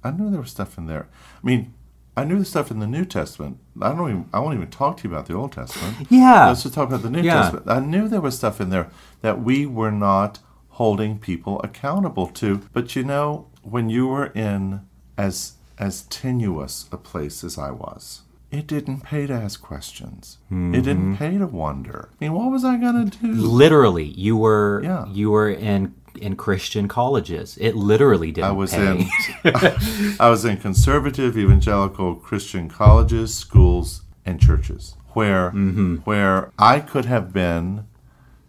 [0.02, 1.08] i knew there was stuff in there
[1.42, 1.72] i mean
[2.14, 3.56] I knew the stuff in the New Testament.
[3.80, 4.28] I don't even.
[4.34, 6.08] I won't even talk to you about the Old Testament.
[6.10, 6.48] Yeah.
[6.48, 7.40] Let's just talk about the New Yeah.
[7.40, 7.70] Testament.
[7.70, 8.90] I knew there was stuff in there
[9.22, 10.38] that we were not
[10.72, 12.60] holding people accountable to.
[12.74, 14.82] But you know, when you were in
[15.16, 20.38] as as tenuous a place as I was, it didn't pay to ask questions.
[20.50, 20.72] It Mm-hmm.
[20.82, 22.08] didn't pay to wonder.
[22.12, 23.28] I mean, what was I gonna do?
[23.32, 25.06] Literally, you were Yeah.
[25.06, 27.56] you were in in Christian colleges.
[27.58, 29.08] It literally didn't I was pay.
[29.44, 29.54] in
[30.20, 35.96] I was in conservative evangelical Christian colleges, schools, and churches where Mm-hmm.
[36.04, 37.86] where I could have been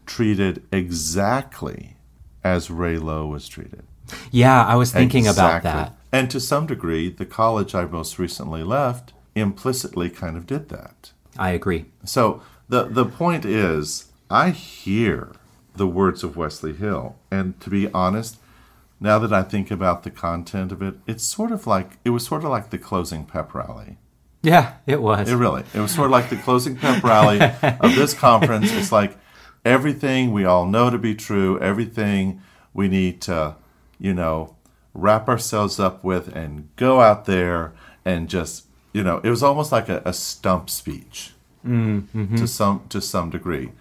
[0.05, 1.95] treated exactly
[2.43, 3.83] as Ray Lowe was treated.
[4.31, 5.93] yeah, I was thinking about that.
[6.13, 11.11] And to some degree, the college I most recently left implicitly kind of did that.
[11.39, 11.85] I agree.
[12.05, 15.31] So the the point is, I hear
[15.75, 18.37] the words of Wesley Hill, and to be honest,
[18.99, 22.23] now that I think about the content of it, it's sort of like it was
[22.27, 23.97] sort of like the closing pep rally.
[24.43, 25.27] Yeah, it was.
[25.27, 28.71] It really, it was sort of like the closing pep rally of this conference.
[28.71, 29.17] It's like
[29.65, 32.39] everything we all know to be true, everything
[32.71, 33.55] we need to,
[33.97, 34.55] you know,
[34.93, 37.73] wrap ourselves up with and go out there
[38.05, 41.33] and just, you know, it was almost like a, a stump speech
[41.65, 42.35] mm-hmm.
[42.35, 43.71] to some to some degree.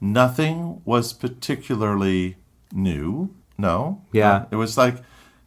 [0.00, 2.36] Nothing was particularly
[2.72, 3.34] new.
[3.58, 4.02] No.
[4.12, 4.46] Yeah.
[4.50, 4.96] It was like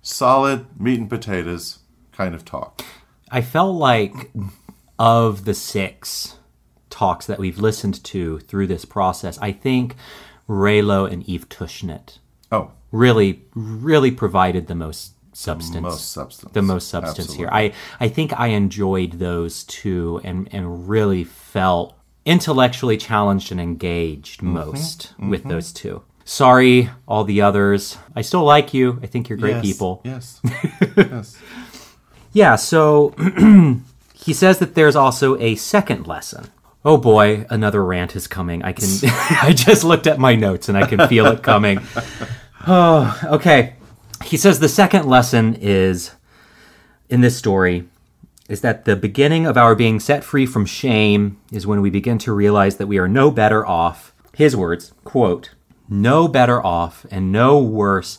[0.01, 1.79] solid meat and potatoes
[2.11, 2.83] kind of talk.
[3.29, 4.31] I felt like
[4.97, 6.37] of the six
[6.89, 9.95] talks that we've listened to through this process, I think
[10.47, 12.19] Ray Low and Eve Tushnet
[12.51, 15.81] Oh, really, really provided the most substance.
[15.81, 16.51] most substance.
[16.53, 17.49] the most substance here.
[17.51, 24.39] I, I think I enjoyed those two and, and really felt intellectually challenged and engaged
[24.39, 24.53] mm-hmm.
[24.53, 25.29] most mm-hmm.
[25.29, 26.01] with those two.
[26.23, 27.97] Sorry, all the others.
[28.15, 28.99] I still like you.
[29.03, 30.01] I think you're great Yes, people.
[30.03, 30.41] Yes.
[30.97, 31.37] yes.
[32.33, 33.13] Yeah, so
[34.13, 36.47] he says that there's also a second lesson.
[36.83, 38.63] Oh boy, another rant is coming.
[38.63, 41.79] I can I just looked at my notes and I can feel it coming.
[42.67, 43.74] Oh, okay.
[44.25, 46.11] He says the second lesson is
[47.09, 47.87] in this story
[48.49, 52.17] is that the beginning of our being set free from shame is when we begin
[52.17, 54.13] to realize that we are no better off.
[54.35, 55.51] His words, quote,
[55.87, 58.17] no better off and no worse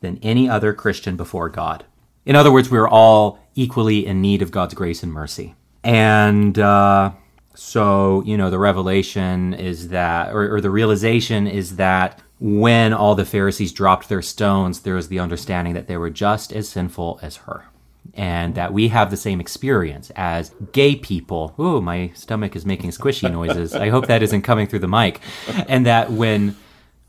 [0.00, 1.84] than any other Christian before God.
[2.26, 5.54] In other words, we're all equally in need of God's grace and mercy.
[5.82, 7.12] And uh,
[7.54, 13.14] so, you know, the revelation is that, or, or the realization is that when all
[13.14, 17.18] the Pharisees dropped their stones, there was the understanding that they were just as sinful
[17.22, 17.66] as her.
[18.14, 21.54] And that we have the same experience as gay people.
[21.58, 23.74] Ooh, my stomach is making squishy noises.
[23.74, 25.20] I hope that isn't coming through the mic.
[25.68, 26.56] And that when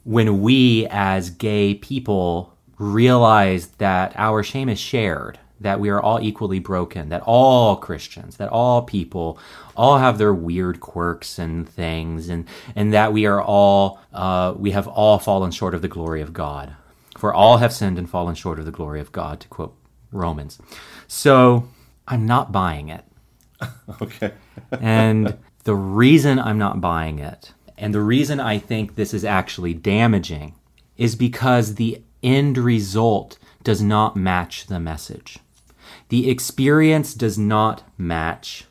[0.04, 6.20] when we as gay people realize that our shame is shared, that we are all
[6.22, 9.40] equally broken, that all Christians, that all people,
[9.76, 14.72] all have their weird quirks and things, and and that we are all uh, we
[14.72, 16.76] have all fallen short of the glory of God,
[17.18, 19.76] for all have sinned and fallen short of the glory of God, to quote
[20.12, 20.60] Romans.
[21.08, 21.68] So
[22.08, 23.04] I'm not buying it.
[24.02, 24.32] Okay.
[24.82, 29.74] And the reason I'm not buying it, and the reason I think this is actually
[29.74, 30.56] damaging,
[30.98, 35.40] is because the end result does not match the message.
[36.10, 38.66] The experience does not match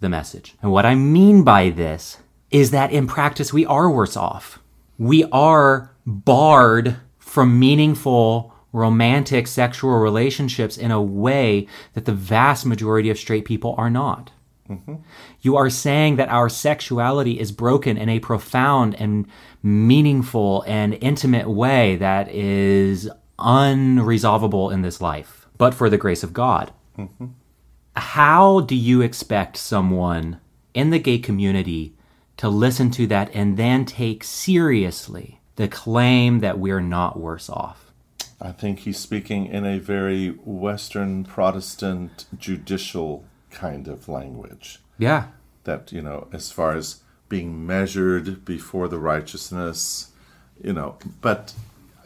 [0.00, 0.54] the message.
[0.62, 2.18] And what I mean by this
[2.50, 4.60] is that in practice, we are worse off.
[4.98, 13.10] We are barred from meaningful romantic sexual relationships in a way that the vast majority
[13.10, 14.30] of straight people are not.
[14.68, 14.96] Mm-hmm.
[15.40, 19.26] You are saying that our sexuality is broken in a profound and
[19.62, 26.32] meaningful and intimate way that is unresolvable in this life, but for the grace of
[26.32, 26.72] God.
[26.98, 27.26] Mm-hmm.
[27.96, 30.40] How do you expect someone
[30.74, 31.94] in the gay community
[32.36, 37.92] to listen to that and then take seriously the claim that we're not worse off?
[38.40, 44.80] I think he's speaking in a very Western Protestant judicial kind of language.
[44.98, 45.28] Yeah.
[45.64, 50.12] That, you know, as far as being measured before the righteousness,
[50.62, 51.54] you know, but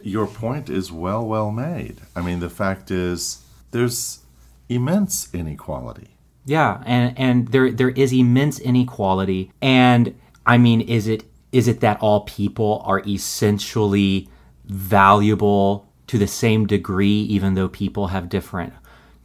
[0.03, 2.01] your point is well, well made.
[2.15, 4.21] I mean, the fact is, there's
[4.69, 6.17] immense inequality.
[6.45, 10.15] Yeah, and and there there is immense inequality, and
[10.47, 14.29] I mean, is it is it that all people are essentially
[14.65, 18.73] valuable to the same degree, even though people have different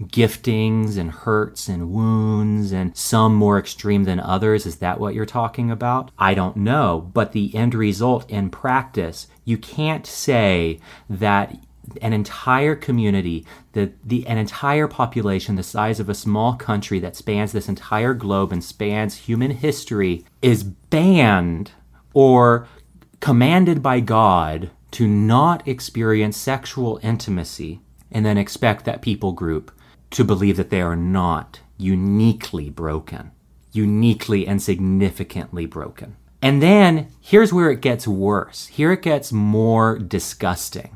[0.01, 4.65] giftings and hurts and wounds, and some more extreme than others?
[4.65, 6.11] Is that what you're talking about?
[6.17, 10.79] I don't know, but the end result in practice, you can't say
[11.09, 11.57] that
[12.01, 17.15] an entire community, the, the an entire population the size of a small country that
[17.15, 21.71] spans this entire globe and spans human history is banned
[22.13, 22.67] or
[23.19, 29.71] commanded by God to not experience sexual intimacy and then expect that people group
[30.15, 33.31] to believe that they are not uniquely broken,
[33.73, 36.15] uniquely and significantly broken.
[36.41, 38.67] And then here's where it gets worse.
[38.67, 40.95] Here it gets more disgusting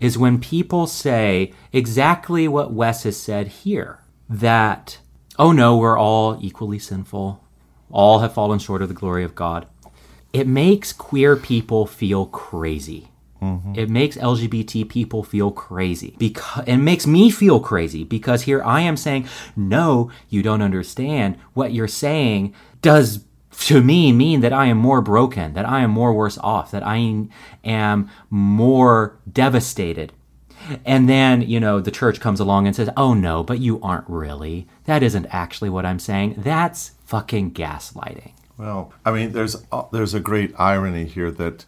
[0.00, 3.98] is when people say exactly what Wes has said here
[4.30, 5.00] that,
[5.38, 7.44] oh no, we're all equally sinful,
[7.90, 9.66] all have fallen short of the glory of God.
[10.32, 13.08] It makes queer people feel crazy.
[13.74, 18.82] It makes LGBT people feel crazy because it makes me feel crazy because here I
[18.82, 19.26] am saying,
[19.56, 21.38] no, you don't understand.
[21.54, 23.24] What you're saying does
[23.60, 26.86] to me mean that I am more broken, that I am more worse off, that
[26.86, 27.28] I
[27.64, 30.12] am more devastated.
[30.84, 34.08] and then, you know, the church comes along and says, oh no, but you aren't
[34.08, 34.66] really.
[34.84, 36.34] That isn't actually what I'm saying.
[36.38, 38.32] That's fucking gaslighting.
[38.58, 41.64] Well, I mean, there's uh, there's a great irony here that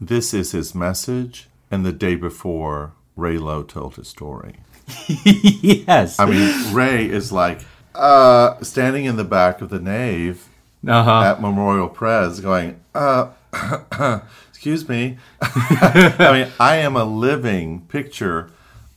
[0.00, 4.56] this is his message, and the day before, Ray Low told his story.
[5.08, 6.18] yes.
[6.18, 7.60] I mean, Ray is like
[7.94, 10.48] uh, standing in the back of the nave
[10.86, 11.22] Uh-huh.
[11.22, 13.28] at Memorial Press, going, uh,
[14.48, 18.50] "Excuse me." I mean, I am a living picture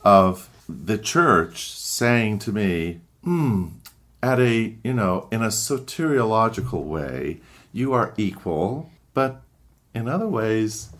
[0.04, 3.66] of the church saying to me, "Hmm,
[4.22, 7.40] at a you know, in a soteriological way,
[7.72, 9.42] you are equal, but
[9.94, 10.90] in other ways,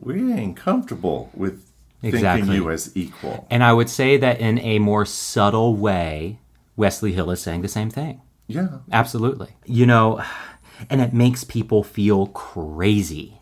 [0.00, 1.70] we ain't comfortable with
[2.00, 6.38] thinking you as equal." And I would say that in a more subtle way,
[6.76, 8.20] Wesley Hill is saying the same thing.
[8.46, 8.78] Yeah.
[8.90, 9.56] Absolutely.
[9.64, 10.22] You know,
[10.90, 13.38] and it makes people feel crazy.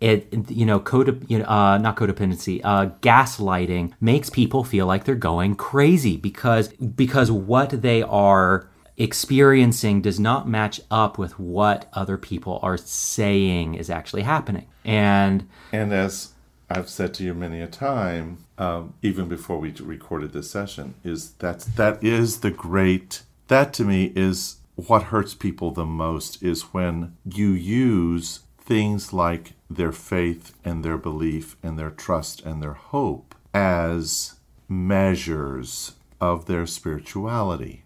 [0.00, 5.04] It, you know, code, you know, uh, not codependency, uh, gaslighting makes people feel like
[5.04, 8.68] they're going crazy because because what they are
[8.98, 14.66] experiencing does not match up with what other people are saying is actually happening.
[14.84, 16.32] And And as
[16.68, 21.32] I've said to you many a time, um, even before we recorded this session, is
[21.34, 23.22] that that is the great.
[23.46, 29.54] That to me is what hurts people the most is when you use things like
[29.70, 34.34] their faith and their belief and their trust and their hope as
[34.68, 37.84] measures of their spirituality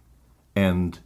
[0.54, 0.98] and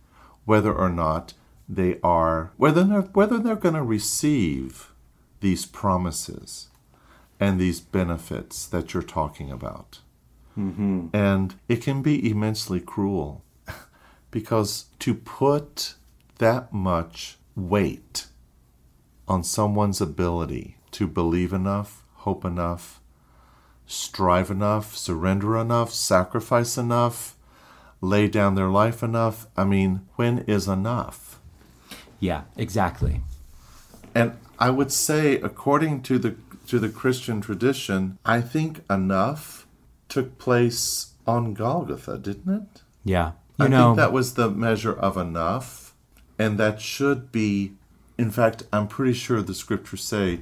[0.44, 1.34] whether or not
[1.68, 4.92] they are whether they're, whether they're going to receive
[5.40, 6.68] these promises
[7.38, 10.00] and these benefits that you're talking about.
[10.58, 11.08] Mm-hmm.
[11.12, 13.44] And it can be immensely cruel
[14.30, 15.94] because to put
[16.38, 18.26] that much weight
[19.28, 23.00] on someone's ability to believe enough, hope enough,
[23.86, 27.35] strive enough, surrender enough, sacrifice enough,
[28.00, 29.46] lay down their life enough.
[29.56, 31.38] I mean, when is enough?
[32.20, 33.20] yeah, exactly.
[34.14, 36.36] And I would say, according to the
[36.68, 39.66] to the Christian tradition, I think enough
[40.08, 42.82] took place on Golgotha, didn't it?
[43.04, 43.32] Yeah.
[43.58, 45.94] You I know, think that was the measure of enough,
[46.38, 47.72] and that should be.
[48.18, 50.40] In fact, I'm pretty sure the scriptures say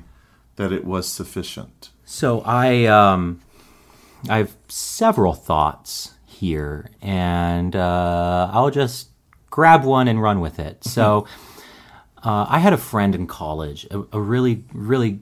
[0.57, 1.91] that it was sufficient.
[2.05, 3.41] So I um,
[4.29, 9.11] I have several thoughts here, and uh, I'll just
[9.51, 10.85] grab one and run with it.
[10.85, 11.27] So
[12.23, 15.21] uh, I had a friend in college, a, a really really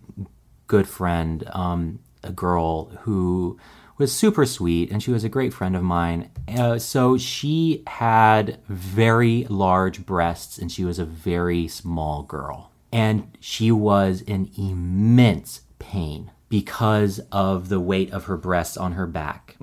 [0.66, 3.58] good friend, um, a girl who
[3.98, 6.30] was super sweet, and she was a great friend of mine.
[6.48, 13.36] Uh, so she had very large breasts, and she was a very small girl, and
[13.40, 19.56] she was in immense pain because of the weight of her breasts on her back.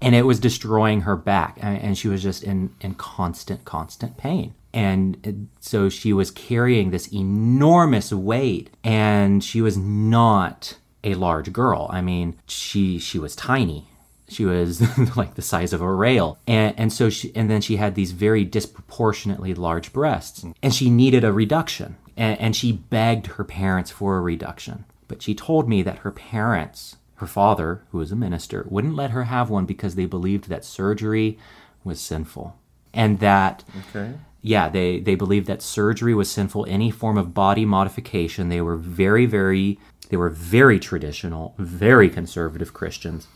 [0.00, 1.58] And it was destroying her back.
[1.60, 4.54] And she was just in, in constant, constant pain.
[4.72, 11.88] And so she was carrying this enormous weight, and she was not a large girl.
[11.90, 13.88] I mean, she she was tiny.
[14.28, 14.80] She was
[15.16, 16.38] like the size of a rail.
[16.46, 20.44] And and so she and then she had these very disproportionately large breasts.
[20.62, 21.96] And she needed a reduction.
[22.16, 24.84] And, and she begged her parents for a reduction.
[25.08, 29.10] But she told me that her parents, her father, who was a minister, wouldn't let
[29.10, 31.38] her have one because they believed that surgery
[31.84, 32.56] was sinful.
[32.92, 33.62] And that
[33.94, 34.14] Okay.
[34.42, 38.48] yeah, they, they believed that surgery was sinful, any form of body modification.
[38.48, 43.28] They were very, very, they were very traditional, very conservative Christians.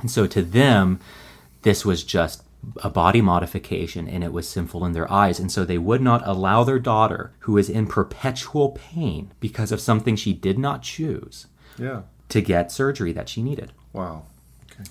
[0.00, 0.98] And so to them,
[1.62, 2.42] this was just
[2.82, 5.38] a body modification and it was sinful in their eyes.
[5.38, 9.80] And so they would not allow their daughter, who is in perpetual pain because of
[9.80, 11.46] something she did not choose,
[11.78, 12.02] Yeah.
[12.32, 13.72] To get surgery that she needed.
[13.92, 14.24] Wow.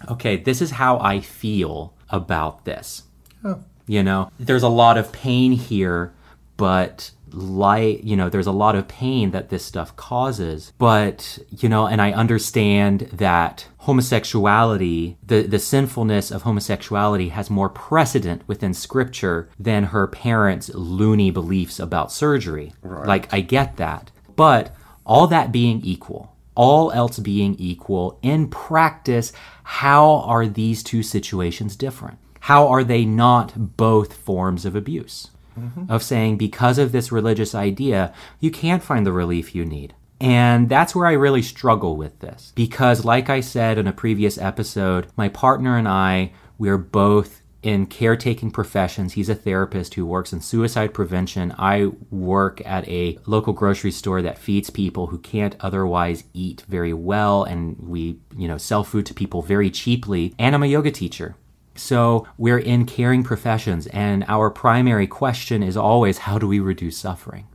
[0.09, 3.03] Okay, this is how I feel about this.
[3.43, 3.63] Oh.
[3.87, 6.13] You know, there's a lot of pain here,
[6.55, 10.71] but like you know, there's a lot of pain that this stuff causes.
[10.77, 17.69] But, you know, and I understand that homosexuality, the, the sinfulness of homosexuality has more
[17.69, 22.73] precedent within scripture than her parents' loony beliefs about surgery.
[22.83, 23.07] right.
[23.07, 24.11] Like, I get that.
[24.35, 24.75] But
[25.05, 29.31] all that being equal, all else being equal, in practice,
[29.63, 32.17] how are these two situations different?
[32.41, 35.29] How are they not both forms of abuse?
[35.59, 35.91] Mm-hmm.
[35.91, 39.93] Of saying, because of this religious idea, you can't find the relief you need.
[40.21, 42.53] And that's where I really struggle with this.
[42.55, 47.85] Because, like I said in a previous episode, my partner and I, we're both in
[47.85, 49.13] caretaking professions.
[49.13, 51.53] He's a therapist who works in suicide prevention.
[51.57, 56.93] I work at a local grocery store that feeds people who can't otherwise eat very
[56.93, 60.33] well and we, you know, sell food to people very cheaply.
[60.39, 61.35] And I'm a yoga teacher.
[61.75, 66.97] So we're in caring professions and our primary question is always how do we reduce
[66.97, 67.47] suffering?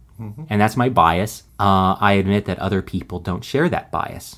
[0.49, 1.43] And that's my bias.
[1.61, 4.37] Uh, I admit that other people don't share that bias,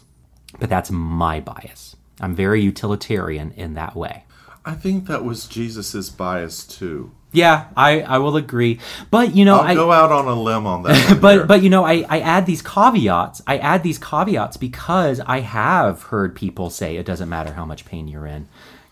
[0.58, 1.94] but that's my bias.
[2.20, 4.24] I'm very utilitarian in that way.
[4.68, 7.12] I think that was Jesus's bias too.
[7.32, 8.80] Yeah, I, I will agree.
[9.10, 11.18] But you know, I'll I go out on a limb on that.
[11.22, 11.46] but here.
[11.46, 13.40] but you know, I, I add these caveats.
[13.46, 17.86] I add these caveats because I have heard people say it doesn't matter how much
[17.86, 18.46] pain you're in.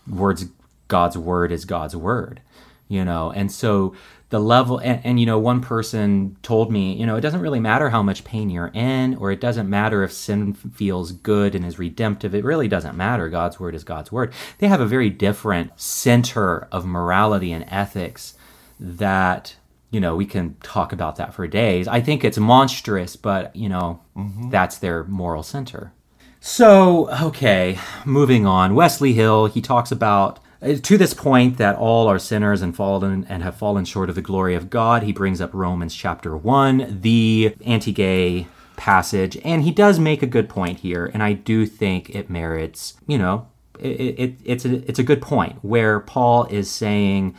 [0.09, 0.45] Words
[0.87, 2.41] God's word is God's word.
[2.87, 3.95] You know, and so
[4.29, 7.59] the level and, and you know, one person told me, you know, it doesn't really
[7.59, 11.65] matter how much pain you're in, or it doesn't matter if sin feels good and
[11.65, 12.35] is redemptive.
[12.35, 13.29] It really doesn't matter.
[13.29, 14.33] God's word is God's word.
[14.57, 18.35] They have a very different center of morality and ethics
[18.79, 19.55] that
[19.91, 23.69] you know we can talk about that for days i think it's monstrous but you
[23.69, 24.49] know mm-hmm.
[24.49, 25.93] that's their moral center
[26.39, 32.07] so okay moving on wesley hill he talks about Uh, to this point that all
[32.07, 35.39] are sinners and fallen and have fallen short of the glory of god he brings
[35.39, 41.05] up romans chapter 1 the anti-gay passage and he does make a good point here
[41.13, 43.47] and i do think it merits you know
[43.79, 47.35] it, it, it's a it's a good point where paul is saying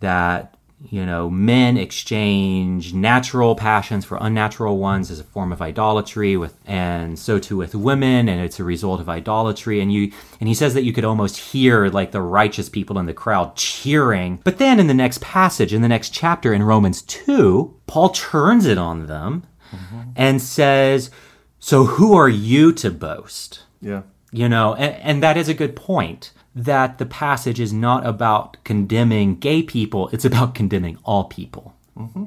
[0.00, 6.36] that you know men exchange natural passions for unnatural ones as a form of idolatry
[6.36, 9.80] with and so too with women and it's a result of idolatry.
[9.80, 13.06] And you and he says that you could almost hear like the righteous people in
[13.06, 14.40] the crowd cheering.
[14.44, 18.66] But then in the next passage in the next chapter in Romans 2 Paul turns
[18.66, 20.10] it on them mm-hmm.
[20.14, 21.10] and says
[21.58, 23.62] so who are you to boast?
[23.80, 24.02] Yeah.
[24.32, 28.56] you know and, and that is a good point that the passage is not about
[28.64, 31.74] condemning gay people it's about condemning all people.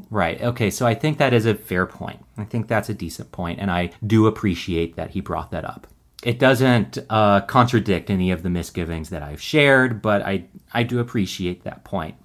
[0.09, 0.41] Right.
[0.41, 2.23] Okay so i think that is a fair point.
[2.37, 5.87] I think that's a decent point and i do appreciate that he brought that up.
[6.23, 10.99] It doesn't uh, contradict any of the misgivings that i've shared but i i do
[10.99, 12.15] appreciate that point.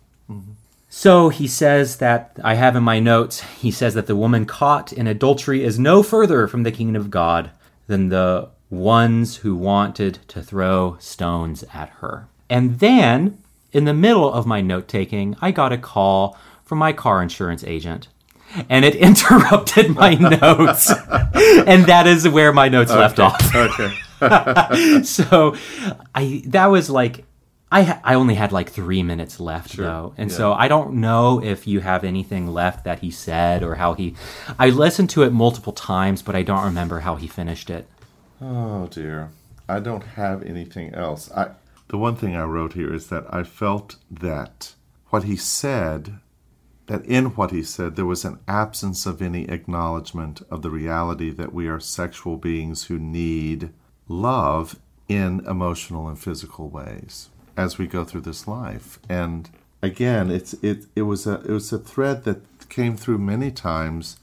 [0.89, 4.93] So he says that I have in my notes, he says that the woman caught
[4.93, 7.51] in adultery is no further from the kingdom of God
[7.89, 12.27] than the ones who wanted to throw stones at her.
[12.49, 13.39] And then,
[13.73, 17.65] in the middle of my note taking, I got a call from my car insurance
[17.65, 18.09] agent.
[18.69, 20.91] And it interrupted my notes.
[20.91, 23.93] and that is where my notes left off Okay.
[25.03, 25.57] so
[26.15, 27.25] I that was like
[27.71, 31.67] I I only had like three minutes left though, and so I don't know if
[31.67, 34.15] you have anything left that he said or how he.
[34.59, 37.89] I listened to it multiple times, but I don't remember how he finished it.
[38.47, 39.31] Oh dear.
[39.69, 41.31] I don't have anything else.
[41.33, 41.53] I
[41.89, 44.75] the one thing I wrote here is that I felt that
[45.09, 46.19] what he said
[46.87, 51.31] that in what he said there was an absence of any acknowledgement of the reality
[51.31, 53.71] that we are sexual beings who need
[54.09, 54.79] love
[55.09, 58.99] in emotional and physical ways as we go through this life.
[59.09, 59.49] And
[59.83, 64.19] again, it's it it was a it was a thread that came through many times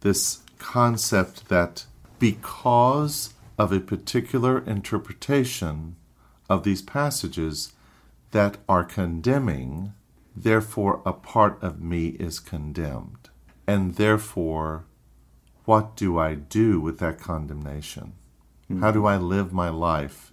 [0.00, 1.86] this concept that
[2.18, 5.96] because of a particular interpretation
[6.48, 7.72] of these passages
[8.30, 9.92] that are condemning,
[10.34, 13.30] therefore a part of me is condemned.
[13.66, 14.84] And therefore,
[15.64, 18.14] what do I do with that condemnation?
[18.68, 18.80] Hmm.
[18.80, 20.32] How do I live my life?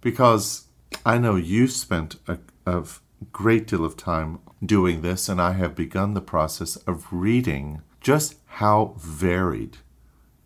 [0.00, 0.66] Because
[1.04, 2.84] I know you spent a, a
[3.32, 8.36] great deal of time doing this, and I have begun the process of reading just
[8.46, 9.78] how varied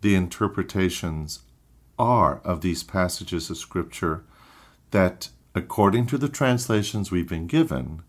[0.01, 1.39] the interpretations
[2.03, 4.23] are of these passages of Scripture
[4.91, 8.03] that, according to the translations we've been given,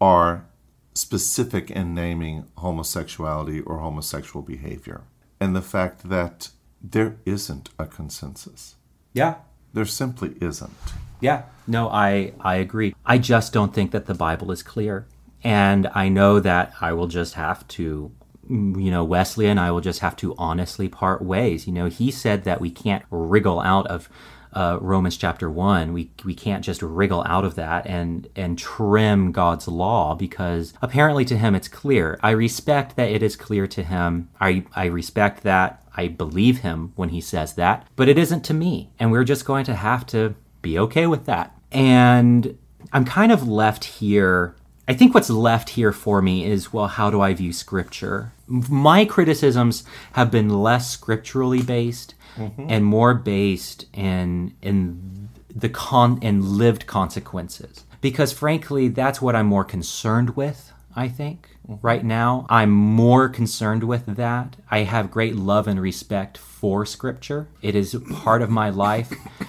[0.00, 0.46] are
[0.94, 5.02] specific in naming homosexuality or homosexual behavior.
[5.40, 6.48] And the fact that
[6.82, 8.76] there isn't a consensus.
[9.12, 9.34] Yeah,
[9.72, 10.72] There simply isn't.
[11.20, 12.94] Yeah, no, I I agree.
[13.04, 15.06] I just don't think that the Bible is clear,
[15.42, 18.12] and I know that I will just have to,
[18.48, 21.66] you know, Wesley and I will just have to honestly part ways.
[21.66, 24.08] You know, he said that we can't wriggle out of
[24.54, 25.92] uh, Romans chapter one.
[25.92, 31.24] We we can't just wriggle out of that and and trim God's law because apparently
[31.26, 32.18] to him it's clear.
[32.22, 34.30] I respect that it is clear to him.
[34.40, 35.82] I I respect that.
[35.96, 39.44] I believe him when he says that, but it isn't to me, and we're just
[39.44, 41.56] going to have to be okay with that.
[41.70, 42.56] And
[42.92, 44.56] I'm kind of left here.
[44.86, 48.32] I think what's left here for me is well, how do I view scripture?
[48.46, 52.66] My criticisms have been less scripturally based mm-hmm.
[52.68, 59.46] and more based in in the con in lived consequences because frankly, that's what I'm
[59.46, 61.86] more concerned with, I think, mm-hmm.
[61.86, 62.44] right now.
[62.50, 64.56] I'm more concerned with that.
[64.70, 69.12] I have great love and respect for Scripture, it is part of my life.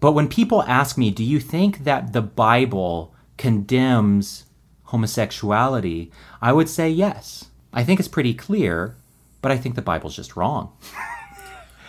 [0.00, 4.43] But when people ask me, do you think that the Bible condemns
[4.94, 6.12] homosexuality?
[6.40, 7.46] I would say yes.
[7.72, 8.94] I think it's pretty clear,
[9.42, 10.72] but I think the Bible's just wrong.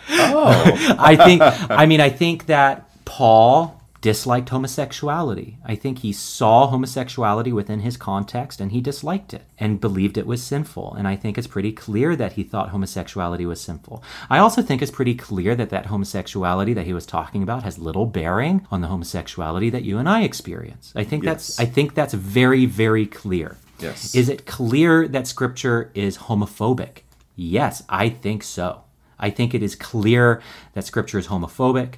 [0.08, 3.75] Oh, I think, I mean, I think that Paul
[4.06, 5.58] disliked homosexuality.
[5.64, 10.28] I think he saw homosexuality within his context and he disliked it and believed it
[10.28, 10.94] was sinful.
[10.94, 14.04] And I think it's pretty clear that he thought homosexuality was sinful.
[14.30, 17.80] I also think it's pretty clear that that homosexuality that he was talking about has
[17.80, 20.92] little bearing on the homosexuality that you and I experience.
[20.94, 23.56] I think that's I think that's very very clear.
[23.80, 24.14] Yes.
[24.14, 26.98] Is it clear that scripture is homophobic?
[27.34, 28.84] Yes, I think so.
[29.18, 30.40] I think it is clear
[30.74, 31.94] that scripture is homophobic.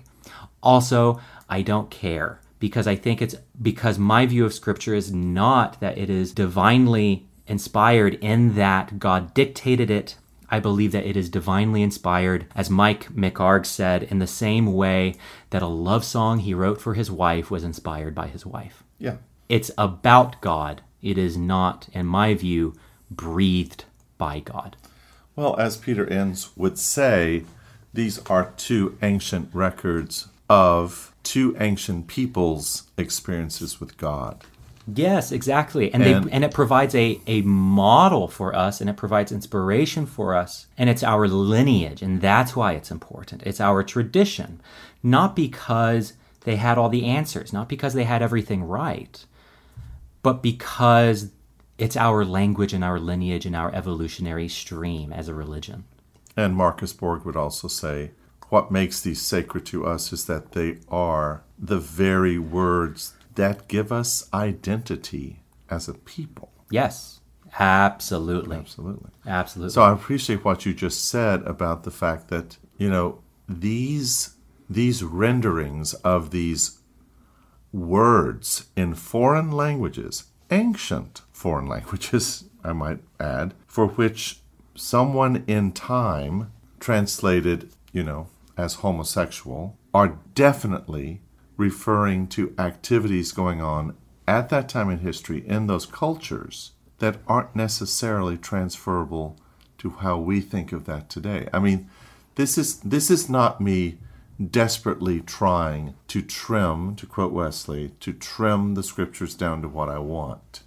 [0.62, 5.80] Also, I don't care because I think it's because my view of scripture is not
[5.80, 10.16] that it is divinely inspired in that God dictated it.
[10.50, 15.14] I believe that it is divinely inspired, as Mike McHargue said, in the same way
[15.50, 18.82] that a love song he wrote for his wife was inspired by his wife.
[18.98, 19.16] yeah.
[19.48, 20.82] It's about God.
[21.00, 22.74] It is not, in my view,
[23.10, 23.84] breathed
[24.18, 24.76] by God.
[25.36, 27.44] Well, as Peter Enns would say,
[27.94, 34.42] these are two ancient records of two ancient people's experiences with God.
[34.86, 35.92] Yes, exactly.
[35.92, 40.06] And And- they and it provides a, a model for us and it provides inspiration
[40.06, 40.66] for us.
[40.78, 43.42] And it's our lineage, and that's why it's important.
[43.44, 44.60] It's our tradition.
[45.02, 46.14] Not because
[46.44, 49.24] they had all the answers, not because they had everything right,
[50.22, 51.30] but because
[51.76, 55.84] it's our language and our lineage and our evolutionary stream as a religion.
[56.36, 58.12] And Marcus Borg would also say,
[58.50, 63.92] what makes these sacred to us is that they are the very words that give
[63.92, 66.50] us identity as a people.
[66.70, 67.20] Yes,
[67.58, 68.56] absolutely.
[68.56, 69.10] Absolutely.
[69.26, 69.72] Absolutely.
[69.72, 74.34] So I appreciate what you just said about the fact that, you know, these
[74.70, 76.80] these renderings of these
[77.72, 84.40] words in foreign languages, ancient foreign languages, I might add, for which
[84.74, 88.28] someone in time translated, you know,
[88.58, 91.22] as homosexual, are definitely
[91.56, 93.96] referring to activities going on
[94.26, 99.36] at that time in history in those cultures that aren't necessarily transferable
[99.78, 101.48] to how we think of that today.
[101.52, 101.88] I mean,
[102.34, 103.98] this is this is not me
[104.50, 109.98] desperately trying to trim, to quote Wesley, to trim the scriptures down to what I
[109.98, 110.62] want.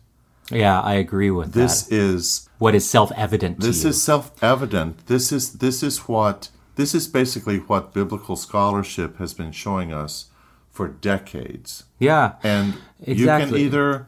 [0.50, 1.60] yeah, I agree with that.
[1.60, 5.08] This is what is self-evident to this is self-evident.
[5.08, 10.28] This is this is what this is basically what biblical scholarship has been showing us
[10.70, 11.84] for decades.
[12.00, 12.36] yeah.
[12.44, 14.08] And you can either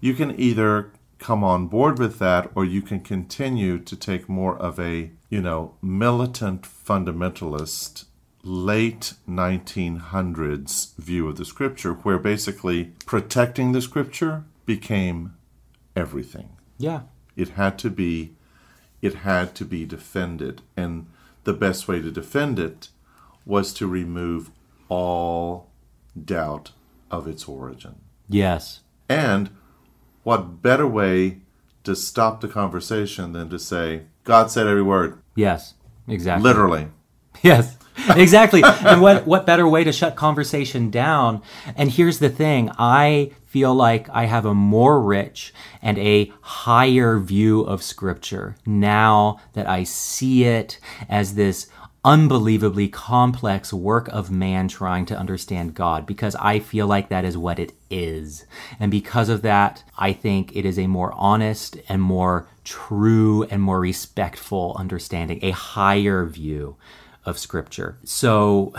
[0.00, 4.56] you can either come on board with that or you can continue to take more
[4.56, 8.04] of a, you know, militant fundamentalist
[8.44, 15.34] late 1900s view of the scripture where basically protecting the scripture became
[15.96, 17.00] everything Yeah.
[17.36, 18.34] it had to be
[19.02, 21.06] it had to be defended and
[21.48, 22.88] the best way to defend it
[23.46, 24.50] was to remove
[24.90, 25.70] all
[26.22, 26.72] doubt
[27.10, 27.94] of its origin
[28.28, 28.80] Yes.
[29.08, 29.48] and
[30.24, 31.38] what better way
[31.84, 35.72] to stop the conversation than to say god said every word Yes.
[36.06, 36.42] Exactly.
[36.42, 36.88] literally
[37.42, 37.76] Yes.
[38.10, 38.62] Exactly.
[38.62, 41.40] and what what better way to shut conversation down?
[41.76, 47.18] And here's the thing, I feel like I have a more rich and a higher
[47.18, 50.78] view of scripture now that I see it
[51.08, 51.68] as this
[52.04, 57.36] unbelievably complex work of man trying to understand God because I feel like that is
[57.36, 58.46] what it is.
[58.78, 63.62] And because of that, I think it is a more honest and more true and
[63.62, 66.76] more respectful understanding, a higher view
[67.24, 67.98] of scripture.
[68.04, 68.74] So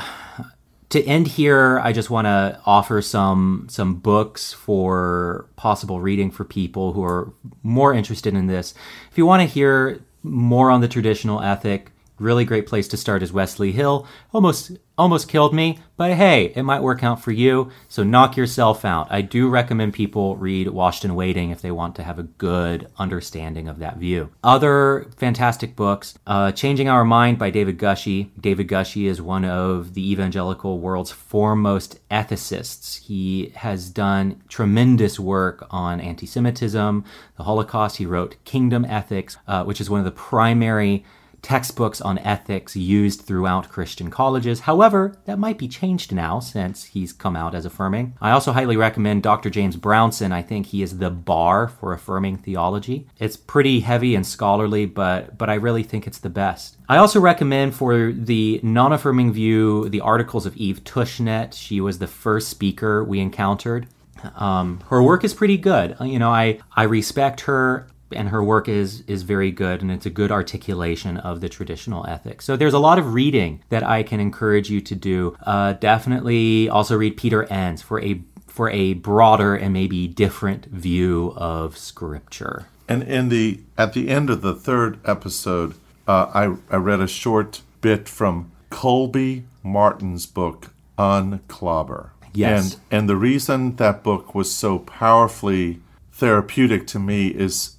[0.90, 6.44] to end here, I just want to offer some some books for possible reading for
[6.44, 7.32] people who are
[7.62, 8.74] more interested in this.
[9.12, 13.24] If you want to hear more on the traditional ethic, really great place to start
[13.24, 14.08] is Wesley Hill.
[14.34, 17.72] Almost almost killed me, but hey, it might work out for you.
[17.88, 19.08] So knock yourself out.
[19.10, 22.92] I do recommend people read Washed and Waiting if they want to have a good
[22.98, 24.30] understanding of that view.
[24.44, 28.30] Other fantastic books, uh, Changing Our Mind by David Gushee.
[28.40, 33.02] David Gushee is one of the evangelical world's foremost ethicists.
[33.06, 37.06] He has done tremendous work on anti-Semitism,
[37.38, 37.98] the Holocaust.
[37.98, 41.06] He wrote Kingdom Ethics, uh, which is one of the primary
[41.42, 44.62] textbooks on ethics used throughout Christian colleges.
[44.62, 48.16] However, that might be changed now since he's come out as affirming.
[48.22, 49.50] I also highly recommend Dr.
[49.50, 50.32] James Brownson.
[50.32, 53.08] I think he is the bar for affirming theology.
[53.18, 56.78] It's pretty heavy and scholarly, but but I really think it's the best.
[56.88, 61.54] I also recommend for the non-affirming view the articles of Eve Tushnet.
[61.54, 63.88] She was the first speaker we encountered.
[64.36, 65.96] Um, her work is pretty good.
[66.02, 70.06] You know, I I respect her and her work is is very good and it's
[70.06, 72.46] a good articulation of the traditional ethics.
[72.46, 75.36] So there's a lot of reading that i can encourage you to do.
[75.46, 81.34] Uh, definitely also read peter enns for a for a broader and maybe different view
[81.38, 82.68] of scripture.
[82.88, 85.76] And in the at the end of the third episode
[86.08, 92.74] uh, I, I read a short bit from colby martin's book unclobber yes.
[92.74, 95.80] And and the reason that book was so powerfully
[96.14, 97.76] therapeutic to me is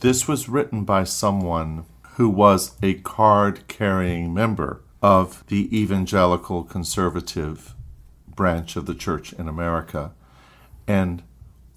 [0.00, 1.84] this was written by someone
[2.16, 7.74] who was a card carrying member of the evangelical conservative
[8.34, 10.12] branch of the church in America
[10.86, 11.22] and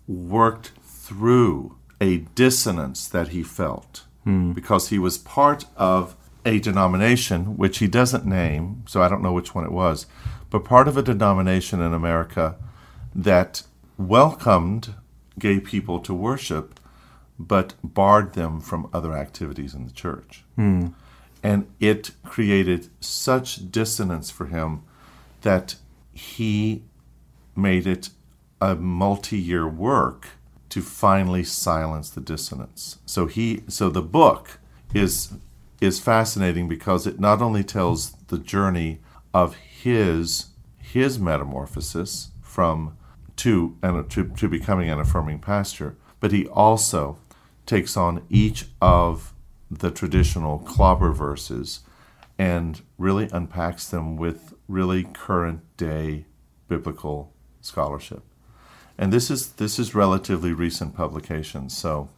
[0.07, 4.51] worked through a dissonance that he felt Hmm.
[4.51, 6.15] because he was part of
[6.45, 10.05] a denomination which he doesn't name, so I don't know which one it was,
[10.49, 12.55] but part of a denomination in America
[13.15, 13.63] that
[13.97, 14.95] welcomed
[15.39, 16.77] gay people to worship
[17.39, 20.43] but barred them from other activities in the church.
[20.55, 20.87] Hmm.
[21.43, 24.83] And it created such dissonance for him
[25.41, 25.75] that
[26.11, 26.83] he
[27.55, 28.09] made it
[28.59, 30.29] a multi year work
[30.69, 32.97] to finally silence the dissonance.
[33.05, 34.59] So he so the book
[34.93, 35.33] is
[35.79, 38.99] is fascinating because it not only tells the journey
[39.33, 42.97] of his his metamorphosis from
[43.37, 47.19] to and to, to becoming an affirming pastor, but he also
[47.67, 49.33] takes on each of
[49.69, 51.81] the traditional clobber verses
[52.39, 56.25] and really unpacks them with really current day
[56.67, 58.23] biblical scholarship.
[58.97, 62.09] And this is this is relatively recent publication, so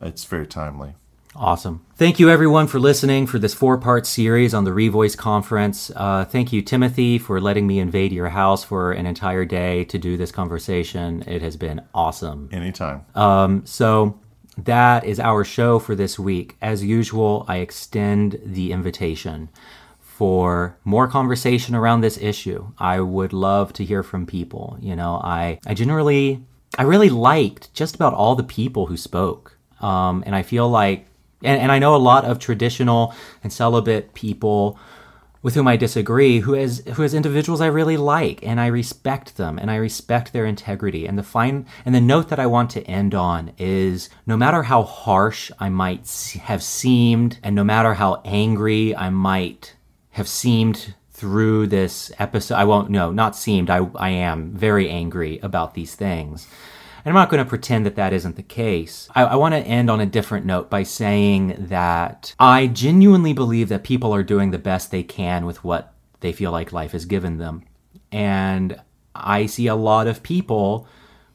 [0.00, 0.94] it's very timely.
[1.34, 1.84] Awesome.
[1.96, 5.90] Thank you, everyone, for listening for this four part series on the Revoice Conference.
[5.94, 9.98] Uh, thank you, Timothy, for letting me invade your house for an entire day to
[9.98, 11.22] do this conversation.
[11.26, 12.48] It has been awesome.
[12.52, 13.04] Anytime.
[13.14, 14.18] Um, so
[14.56, 16.56] that is our show for this week.
[16.62, 19.50] As usual, I extend the invitation
[20.00, 22.72] for more conversation around this issue.
[22.78, 24.78] I would love to hear from people.
[24.80, 26.42] You know, I, I generally,
[26.78, 29.58] I really liked just about all the people who spoke.
[29.80, 31.06] Um, and I feel like,
[31.42, 34.78] and, and I know a lot of traditional and celibate people
[35.46, 39.36] with whom I disagree, who as who as individuals I really like, and I respect
[39.36, 41.06] them, and I respect their integrity.
[41.06, 44.64] And the fine and the note that I want to end on is: no matter
[44.64, 49.76] how harsh I might have seemed, and no matter how angry I might
[50.10, 52.90] have seemed through this episode, I won't.
[52.90, 53.70] No, not seemed.
[53.70, 56.48] I I am very angry about these things.
[57.06, 59.08] And I'm not going to pretend that that isn't the case.
[59.14, 63.68] I, I want to end on a different note by saying that I genuinely believe
[63.68, 67.04] that people are doing the best they can with what they feel like life has
[67.04, 67.62] given them.
[68.10, 68.80] And
[69.14, 70.88] I see a lot of people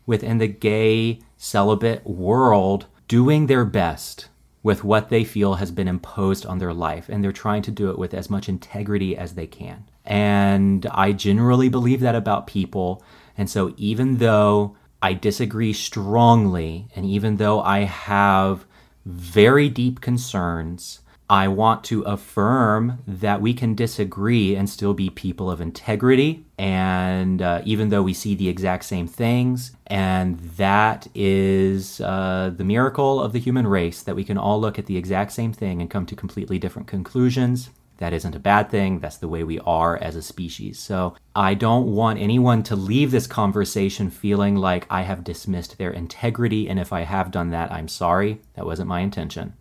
[0.06, 4.28] within the gay celibate world doing their best
[4.64, 7.08] with what they feel has been imposed on their life.
[7.08, 9.86] And they're trying to do it with as much integrity as they can.
[10.04, 13.02] And I generally believe that about people.
[13.38, 18.66] And so even though I disagree strongly, and even though I have
[19.06, 21.00] very deep concerns,
[21.32, 26.46] I want to affirm that we can disagree and still be people of integrity.
[26.58, 32.66] And uh, even though we see the exact same things, and that is uh, the
[32.66, 35.80] miracle of the human race that we can all look at the exact same thing
[35.80, 37.70] and come to completely different conclusions.
[38.02, 38.98] That isn't a bad thing.
[38.98, 40.80] That's the way we are as a species.
[40.80, 45.92] So I don't want anyone to leave this conversation feeling like I have dismissed their
[45.92, 46.68] integrity.
[46.68, 48.42] And if I have done that, I'm sorry.
[48.56, 49.54] That wasn't my intention.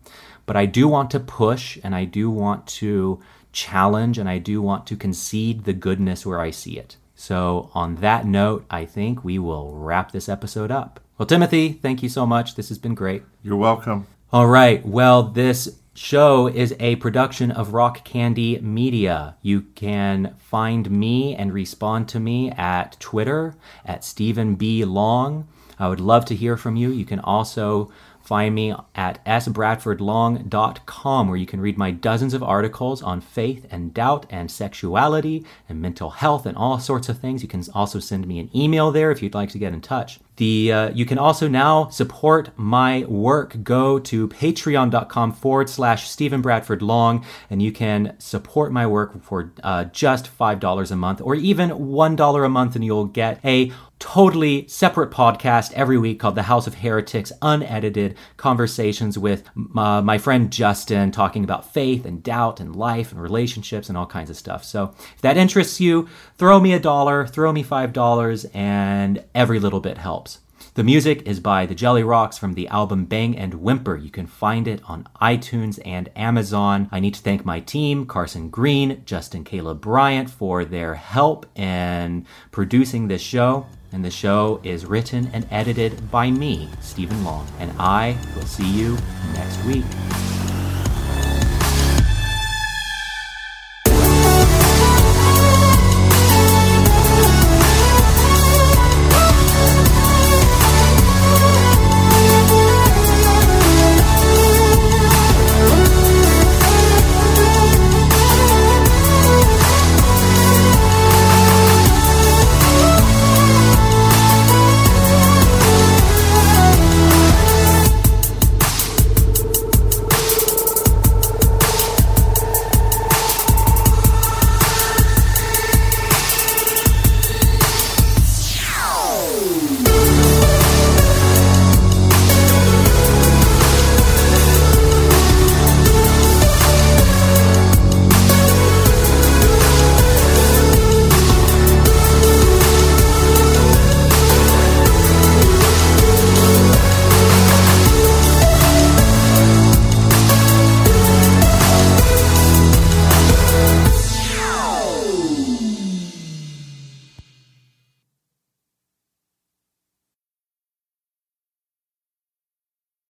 [0.47, 3.21] But I do want to push and I do want to
[3.51, 6.97] challenge and I do want to concede the goodness where I see it.
[7.13, 10.99] So, on that note, I think we will wrap this episode up.
[11.19, 12.55] Well, Timothy, thank you so much.
[12.55, 13.21] This has been great.
[13.43, 14.07] You're welcome.
[14.33, 14.83] All right.
[14.83, 19.35] Well, this show is a production of Rock Candy Media.
[19.41, 24.85] You can find me and respond to me at Twitter at Stephen B.
[24.85, 25.47] Long.
[25.77, 26.91] I would love to hear from you.
[26.91, 33.01] You can also find me at sbradfordlong.com where you can read my dozens of articles
[33.01, 37.41] on faith and doubt and sexuality and mental health and all sorts of things.
[37.41, 40.19] You can also send me an email there if you'd like to get in touch.
[40.41, 43.61] The uh, you can also now support my work.
[43.61, 49.53] Go to patreon.com forward slash Stephen Bradford Long, and you can support my work for
[49.61, 53.39] uh, just five dollars a month, or even one dollar a month, and you'll get
[53.45, 53.71] a
[54.01, 59.47] totally separate podcast every week called The House of Heretics, unedited conversations with
[59.77, 64.07] uh, my friend Justin talking about faith and doubt and life and relationships and all
[64.07, 64.65] kinds of stuff.
[64.65, 69.59] So if that interests you, throw me a dollar, throw me five dollars, and every
[69.59, 70.39] little bit helps.
[70.73, 73.97] The music is by the Jelly Rocks from the album Bang and Whimper.
[73.97, 76.89] You can find it on iTunes and Amazon.
[76.91, 82.25] I need to thank my team, Carson Green, Justin Caleb Bryant, for their help in
[82.51, 83.67] producing this show.
[83.93, 87.45] And the show is written and edited by me, Stephen Long.
[87.59, 88.97] And I will see you
[89.33, 89.85] next week.